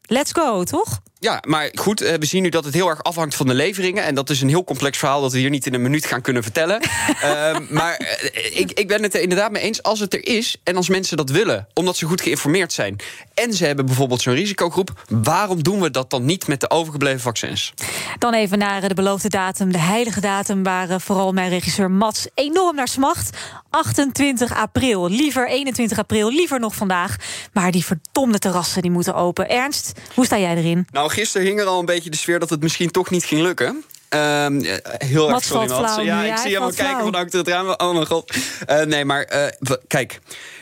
[0.02, 1.00] Let's go, toch?
[1.26, 4.04] Ja, maar goed, eh, we zien nu dat het heel erg afhangt van de leveringen.
[4.04, 6.20] En dat is een heel complex verhaal dat we hier niet in een minuut gaan
[6.20, 6.80] kunnen vertellen.
[7.20, 10.56] Ehm, maar eh, ik, ik ben het er inderdaad mee eens als het er is
[10.62, 12.96] en als mensen dat willen, omdat ze goed geïnformeerd zijn.
[13.34, 15.04] En ze hebben bijvoorbeeld zo'n risicogroep.
[15.08, 17.74] Waarom doen we dat dan niet met de overgebleven vaccins?
[18.18, 22.76] Dan even naar de beloofde datum, de heilige datum, waar vooral mijn regisseur Mats enorm
[22.76, 23.36] naar smacht.
[23.70, 25.08] 28 april.
[25.08, 27.16] Liever 21 april, liever nog vandaag.
[27.52, 29.48] Maar die verdomde terrassen die moeten open.
[29.48, 30.86] Ernst, hoe sta jij erin?
[30.90, 33.40] Nou, gisteren hing er al een beetje de sfeer dat het misschien toch niet ging
[33.40, 33.84] lukken.
[34.10, 34.64] Um,
[34.98, 36.02] heel erg sorry, Mats.
[36.02, 37.68] Ja, ik zie hem al kijken van achter het raam.
[37.68, 38.36] Oh mijn god.
[38.70, 40.20] Uh, nee, maar uh, kijk.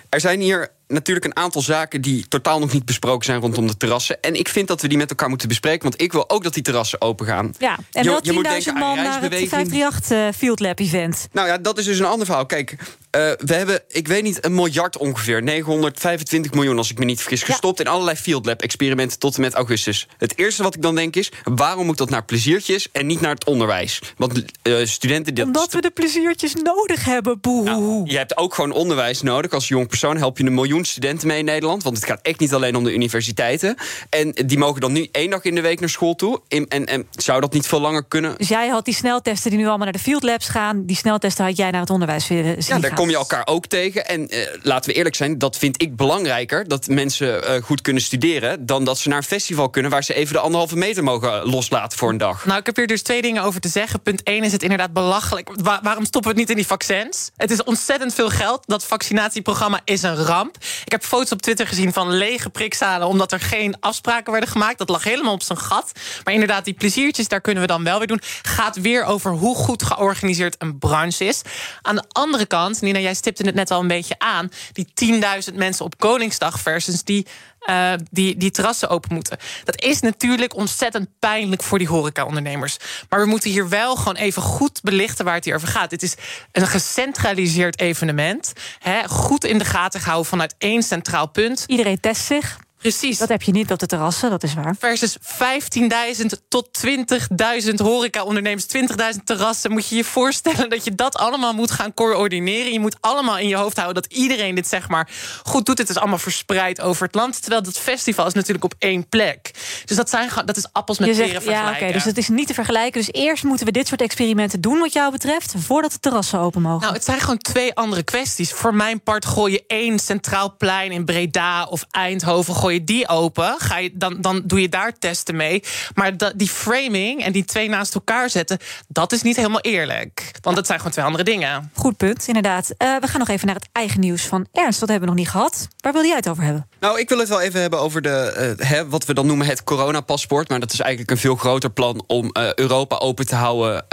[0.09, 3.77] Er zijn hier natuurlijk een aantal zaken die totaal nog niet besproken zijn rondom de
[3.77, 4.21] terrassen.
[4.21, 6.55] En ik vind dat we die met elkaar moeten bespreken, want ik wil ook dat
[6.55, 7.55] die terrassen open gaan.
[7.59, 11.29] Ja, en wel 10.000 man naar het 538 uh, Field Lab event.
[11.33, 12.47] Nou ja, dat is dus een ander verhaal.
[12.47, 12.77] Kijk,
[13.15, 17.21] uh, we hebben, ik weet niet, een miljard ongeveer, 925 miljoen als ik me niet
[17.21, 20.09] vergis, gestopt in allerlei Field Lab experimenten tot en met augustus.
[20.19, 23.35] Het eerste wat ik dan denk is, waarom moet dat naar pleziertjes en niet naar
[23.35, 24.01] het onderwijs?
[24.17, 25.45] Want uh, studenten...
[25.45, 27.63] Omdat we de pleziertjes nodig hebben, boe.
[27.63, 29.51] Nou, je hebt ook gewoon onderwijs nodig.
[29.51, 31.83] Als jong persoon help je een miljoen studenten mee in Nederland.
[31.83, 33.77] Want het gaat echt niet alleen om de universiteiten.
[34.11, 36.41] En die mogen dan nu één dag in de week naar school toe.
[36.49, 38.35] En, en, en zou dat niet veel langer kunnen?
[38.39, 40.85] Dus jij had die sneltesten die nu allemaal naar de field labs gaan.
[40.87, 43.67] Die sneltesten had jij naar het onderwijs willen zien Ja, daar kom je elkaar ook
[43.67, 44.07] tegen.
[44.07, 46.69] En uh, laten we eerlijk zijn, dat vind ik belangrijker.
[46.69, 48.67] Dat mensen uh, goed kunnen studeren.
[48.67, 51.99] Dan dat ze naar een festival kunnen waar ze even de anderhalve meter mogen loslaten
[51.99, 52.45] voor een dag.
[52.45, 54.03] Nou, ik heb hier dus twee dingen over te zeggen.
[54.03, 55.51] Punt 1 is het inderdaad belachelijk.
[55.63, 57.31] Wa waarom stoppen we het niet in die vaccins?
[57.37, 58.63] Het is ontzettend veel geld.
[58.67, 60.57] Dat vaccinatieprogramma is een ramp.
[60.85, 63.09] Ik heb foto's op Twitter gezien van lege prikzalen...
[63.09, 64.79] omdat er geen afspraken werden gemaakt.
[64.79, 65.93] Dat lag helemaal op zijn gat.
[66.25, 68.21] Maar inderdaad, die pleziertjes, daar kunnen we dan wel weer doen.
[68.43, 71.43] Gaat weer over hoe goed georganiseerd een branche is.
[71.83, 74.49] Aan de andere kant, Jij stipte het net al een beetje aan...
[74.73, 75.21] die
[75.51, 77.27] 10.000 mensen op Koningsdag versus die
[77.67, 79.39] uh, die, die terrassen open moeten.
[79.65, 82.77] Dat is natuurlijk ontzettend pijnlijk voor die horecaondernemers.
[83.09, 85.91] Maar we moeten hier wel gewoon even goed belichten waar het hier over gaat.
[85.91, 86.15] Dit is
[86.53, 88.53] een gecentraliseerd evenement.
[88.79, 91.65] Hè, goed in de gaten gehouden vanuit één centraal punt.
[91.67, 92.59] Iedereen test zich.
[92.85, 93.19] Precies.
[93.19, 94.77] Dat heb je niet op de terrassen, dat is waar.
[94.79, 99.73] Versus 15.000 tot 20.000 horeca-ondernemers, 20.000 terrassen.
[99.73, 102.73] Moet je je voorstellen dat je dat allemaal moet gaan coördineren.
[102.73, 105.09] Je moet allemaal in je hoofd houden dat iedereen dit zeg maar
[105.43, 105.79] goed doet.
[105.79, 107.41] Het is allemaal verspreid over het land.
[107.41, 109.51] Terwijl dat festival is natuurlijk op één plek.
[109.85, 111.65] Dus dat, zijn, dat is appels met peren vergelijken.
[111.65, 113.01] Ja, oké, dus het is niet te vergelijken.
[113.01, 115.55] Dus eerst moeten we dit soort experimenten doen wat jou betreft...
[115.59, 116.81] voordat de terrassen open mogen.
[116.81, 118.53] Nou, het zijn gewoon twee andere kwesties.
[118.53, 122.55] Voor mijn part gooi je één centraal plein in Breda of Eindhoven...
[122.55, 125.63] gooi je die open, ga je, dan, dan doe je daar testen mee.
[125.95, 128.59] Maar dat, die framing en die twee naast elkaar zetten...
[128.89, 130.31] dat is niet helemaal eerlijk.
[130.41, 131.71] Want dat zijn gewoon twee andere dingen.
[131.75, 132.71] Goed punt, inderdaad.
[132.79, 134.81] Uh, we gaan nog even naar het eigen nieuws van Ernst.
[134.81, 135.69] Dat hebben we nog niet gehad.
[135.81, 136.69] Waar wil jij het over hebben?
[136.81, 139.47] Nou, ik wil het wel even hebben over de, uh, hè, wat we dan noemen
[139.47, 140.49] het coronapaspoort.
[140.49, 143.85] Maar dat is eigenlijk een veel groter plan om uh, Europa open te houden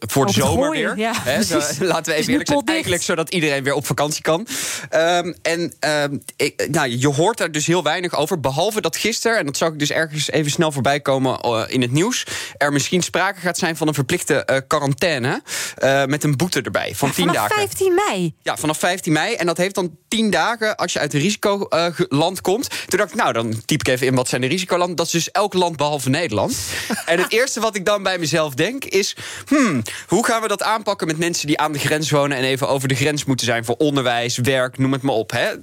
[0.00, 0.98] voor de zomer gooien, weer.
[0.98, 2.62] Ja, hè, zo, laten we even eerlijk zijn.
[2.64, 4.46] Eigenlijk zodat iedereen weer op vakantie kan.
[4.90, 8.27] Um, en um, ik, nou, je hoort daar dus heel weinig over.
[8.36, 11.80] Behalve dat gisteren, en dat zag ik dus ergens even snel voorbij komen uh, in
[11.80, 12.26] het nieuws...
[12.56, 15.42] er misschien sprake gaat zijn van een verplichte uh, quarantaine...
[15.78, 17.50] Uh, met een boete erbij van ja, 10 dagen.
[17.50, 18.34] Vanaf 15 mei?
[18.42, 19.34] Ja, vanaf 15 mei.
[19.34, 22.68] En dat heeft dan 10 dagen als je uit een risicoland komt.
[22.86, 24.96] Toen dacht ik, nou, dan typ ik even in wat zijn de risicolanden.
[24.96, 26.56] Dat is dus elk land behalve Nederland.
[27.06, 29.16] en het eerste wat ik dan bij mezelf denk is...
[29.46, 32.36] Hmm, hoe gaan we dat aanpakken met mensen die aan de grens wonen...
[32.36, 35.30] en even over de grens moeten zijn voor onderwijs, werk, noem het maar op.
[35.30, 35.54] Hè?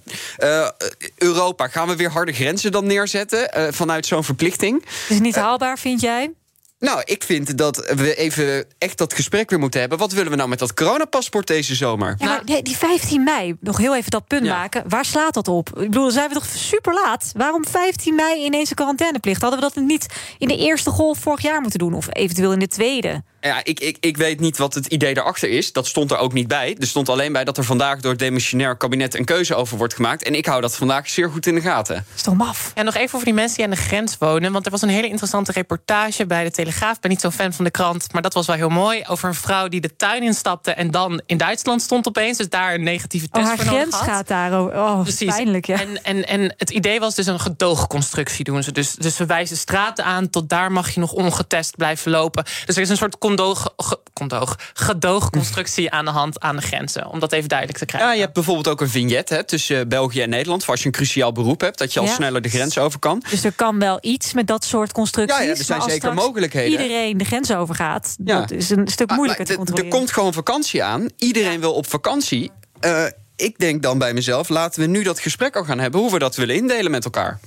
[1.18, 4.86] Europa, gaan we weer harde grenzen dan neerzetten uh, vanuit zo'n verplichting.
[4.86, 6.34] Is het niet haalbaar, vind jij?
[6.80, 9.98] Nou, ik vind dat we even echt dat gesprek weer moeten hebben.
[9.98, 12.16] Wat willen we nou met dat coronapaspoort deze zomer?
[12.18, 14.56] Ja, maar die 15 mei, nog heel even dat punt ja.
[14.56, 14.84] maken.
[14.88, 15.70] Waar slaat dat op?
[15.70, 17.32] Ik bedoel, zijn we toch super laat?
[17.38, 19.42] Waarom 15 mei ineens een quarantaineplicht?
[19.42, 21.94] Hadden we dat niet in de eerste golf vorig jaar moeten doen?
[21.94, 23.24] Of eventueel in de tweede?
[23.46, 25.72] Ja, ik, ik, ik weet niet wat het idee daarachter is.
[25.72, 26.76] Dat stond er ook niet bij.
[26.80, 29.94] Er stond alleen bij dat er vandaag door het demissionair kabinet een keuze over wordt
[29.94, 30.24] gemaakt.
[30.24, 32.06] En ik hou dat vandaag zeer goed in de gaten.
[32.16, 32.72] Is toch maf?
[32.76, 34.52] En nog even over die mensen die aan de grens wonen.
[34.52, 36.96] Want er was een hele interessante reportage bij de Telegraaf.
[36.96, 39.04] Ik ben niet zo'n fan van de krant, maar dat was wel heel mooi.
[39.08, 42.38] Over een vrouw die de tuin instapte en dan in Duitsland stond opeens.
[42.38, 44.16] Dus daar een negatieve test oh, haar voor grens nodig had.
[44.16, 44.62] gaat daar.
[44.62, 45.36] Oh, Precies.
[45.36, 45.80] pijnlijk, ja.
[45.80, 48.72] En, en, en het idee was dus een gedoogconstructie doen ze.
[48.72, 52.46] Dus, dus ze wijzen straten aan, tot daar mag je nog ongetest blijven lopen.
[52.66, 53.74] Dus er is een soort condoog
[54.14, 57.10] condoog, gedoogconstructie aan de hand aan de grenzen.
[57.10, 58.10] Om dat even duidelijk te krijgen.
[58.10, 60.64] Ja, je hebt bijvoorbeeld ook een vignet hè, tussen België en Nederland.
[60.64, 62.14] Voor als je een cruciaal beroep hebt, dat je al Ja.
[62.14, 63.24] sneller de grens over kan.
[63.30, 65.38] Dus er kan wel iets met dat soort constructies.
[65.38, 66.82] Ja, ja, er zijn maar als zeker mogelijkheden.
[66.82, 68.16] Iedereen de grens overgaat.
[68.26, 68.40] Ja.
[68.40, 69.92] Dat is een stuk moeilijker maar te controleren.
[69.92, 71.08] Er komt gewoon vakantie aan.
[71.18, 72.52] Iedereen wil op vakantie.
[72.80, 73.04] Eh,
[73.36, 76.00] ik denk dan bij mezelf, laten we nu dat gesprek al gaan hebben...
[76.02, 77.40] hoe we dat willen indelen met elkaar.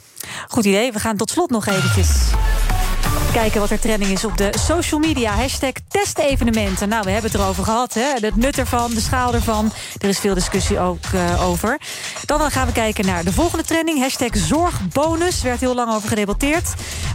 [0.48, 0.92] Goed idee.
[0.92, 2.08] We gaan tot slot nog eventjes
[3.32, 5.32] Kijken wat er trending is op de social media.
[5.32, 6.88] Hashtag testevenementen.
[6.88, 7.94] Nou, we hebben het erover gehad.
[7.94, 8.14] Hè?
[8.20, 9.72] Het nut ervan, de schaal ervan.
[9.98, 11.78] Er is veel discussie ook uh, over.
[12.24, 14.00] Dan gaan we kijken naar de volgende trending.
[14.00, 15.42] Hashtag zorgbonus.
[15.42, 16.68] Werd heel lang over gedebatteerd.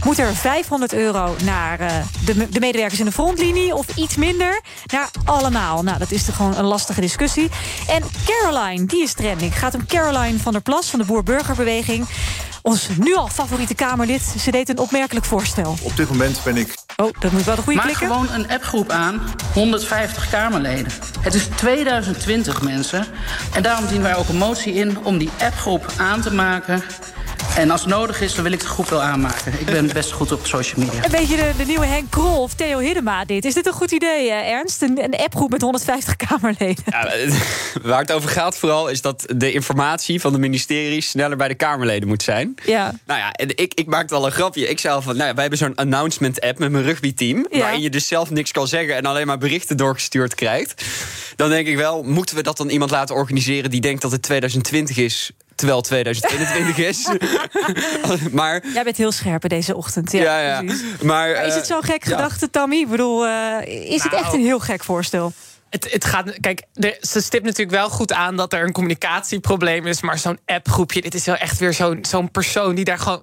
[0.04, 1.88] Moet er 500 euro naar uh,
[2.24, 3.74] de, de, medewerkers in de frontlinie...
[3.74, 5.82] of iets minder naar allemaal?
[5.82, 7.48] Nou, dat is toch gewoon een lastige discussie.
[7.88, 9.58] En Caroline, die is trending.
[9.58, 12.06] Gaat om Caroline van der Plas van de Boer-Burgerbeweging
[12.64, 14.34] ons nu al favoriete Kamerlid.
[14.38, 15.73] Ze deed een opmerkelijk voorstel.
[15.82, 16.74] Op dit moment ben ik...
[16.96, 18.06] Oh, dat moet wel de goede Maak klikken.
[18.06, 19.22] gewoon een appgroep aan,
[19.54, 20.92] 150 Kamerleden.
[21.20, 23.06] Het is 2020, mensen.
[23.54, 26.82] En daarom dienen wij ook een motie in om die appgroep aan te maken...
[27.56, 29.52] En als het nodig is, dan wil ik de groep wel aanmaken.
[29.60, 31.04] Ik ben best goed op social media.
[31.04, 33.44] Een beetje de, de nieuwe Henk Krol of Theo Hiddema dit.
[33.44, 34.82] Is dit een goed idee, eh, Ernst?
[34.82, 36.84] Een, een appgroep met 150 Kamerleden.
[36.86, 37.08] Ja,
[37.88, 41.08] waar het over gaat vooral is dat de informatie van de ministeries...
[41.08, 42.54] sneller bij de Kamerleden moet zijn.
[42.64, 42.94] Ja.
[43.06, 44.68] Nou ja, en ik, ik maakte al een grapje.
[44.68, 47.46] Ik zei al van, nou ja, wij hebben zo'n announcement-app met mijn rugbyteam...
[47.50, 47.58] Ja.
[47.58, 48.96] waarin je dus zelf niks kan zeggen...
[48.96, 50.84] en alleen maar berichten doorgestuurd krijgt.
[51.36, 53.70] Dan denk ik wel, moeten we dat dan iemand laten organiseren...
[53.70, 57.08] die denkt dat het 2020 is terwijl het 2021 is.
[58.32, 60.12] maar, Jij bent heel scherp deze ochtend.
[60.12, 60.62] Ja, ja, ja.
[60.62, 60.82] precies.
[61.02, 62.76] Maar, Maar is het zo'n gek gedachte, Tammy?
[62.76, 65.32] Ik bedoel, uh, is het echt een heel gek voorstel?
[65.74, 69.86] Het, het gaat, kijk, de, ze stipt natuurlijk wel goed aan dat er een communicatieprobleem
[69.86, 70.00] is.
[70.00, 73.22] Maar zo'n appgroepje, dit is wel echt weer zo'n zo'n persoon die daar gewoon.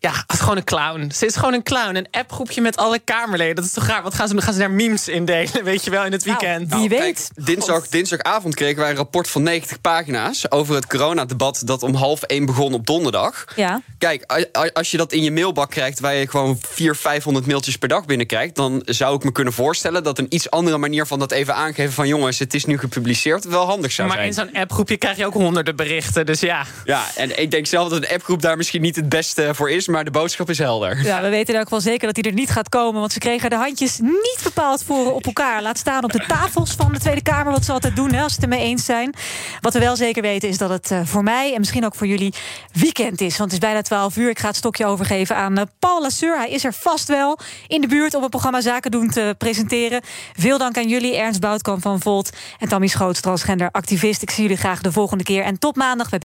[0.00, 1.10] Ja, als gewoon een clown.
[1.14, 1.94] Ze is gewoon een clown.
[1.94, 3.54] Een appgroepje met alle Kamerleden.
[3.54, 4.02] Dat is toch raar?
[4.02, 4.42] Wat gaan ze doen?
[4.42, 5.64] Gaan ze daar memes indelen?
[5.64, 6.68] Weet je wel, in het weekend?
[6.68, 7.30] Nou, wie weet.
[7.34, 11.94] Kijk, dinsdag, dinsdagavond kregen wij een rapport van 90 pagina's over het coronadebat dat om
[11.94, 13.44] half één begon op donderdag.
[13.56, 13.82] Ja.
[13.98, 17.88] Kijk, als je dat in je mailbak krijgt waar je gewoon 400, 500 mailtjes per
[17.88, 21.32] dag binnenkrijgt, dan zou ik me kunnen voorstellen dat een iets andere manier van dat
[21.32, 24.28] even aangeven van jongens, het is nu gepubliceerd, wel handig zou maar zijn.
[24.28, 26.26] in zo'n appgroepje krijg je ook honderden berichten.
[26.26, 26.64] Dus ja.
[26.84, 29.88] Ja, en ik denk zelf dat een appgroep daar misschien niet het beste voor is,
[29.88, 31.02] maar de boodschap is helder.
[31.02, 33.00] Ja, we weten ook wel zeker dat hij er niet gaat komen.
[33.00, 35.62] Want ze kregen de handjes niet bepaald voor op elkaar.
[35.62, 37.52] Laat staan op de tafels van de Tweede Kamer.
[37.52, 39.14] Wat ze altijd doen, hè, als ze het ermee eens zijn.
[39.60, 42.06] Wat we wel zeker weten is dat het uh, voor mij en misschien ook voor
[42.06, 42.34] jullie
[42.72, 43.36] weekend is.
[43.36, 44.30] Want het is bijna 12 uur.
[44.30, 46.36] Ik ga het stokje overgeven aan uh, Paul Lasseur.
[46.36, 50.00] Hij is er vast wel in de buurt om het programma Zaken doen te presenteren.
[50.36, 51.40] Veel dank aan jullie, Ernst
[51.78, 54.22] Van Volt en Tammy Schoots, transgender activist.
[54.22, 55.42] Ik zie jullie graag de volgende keer.
[55.42, 56.20] En tot maandag bij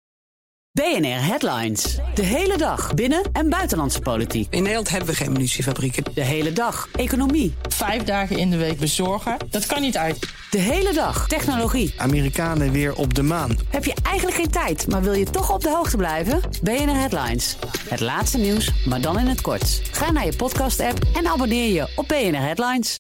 [0.72, 1.98] BNR Headlines.
[2.14, 4.48] De hele dag binnen- en buitenlandse politiek.
[4.50, 6.04] In Nederland hebben we geen munitiefabrieken.
[6.14, 7.54] De hele dag economie.
[7.70, 10.20] Vijf dagen in de week bezorgen, dat kan niet uit.
[10.52, 11.94] De hele dag technologie.
[11.98, 13.58] Amerikanen weer op de maan.
[13.70, 16.42] Heb je eigenlijk geen tijd, maar wil je toch op de hoogte blijven?
[16.62, 17.58] BNR Headlines.
[17.90, 19.82] Het laatste nieuws, maar dan in het kort.
[19.92, 22.96] Ga naar je podcast-app en abonneer je op BNR Headlines.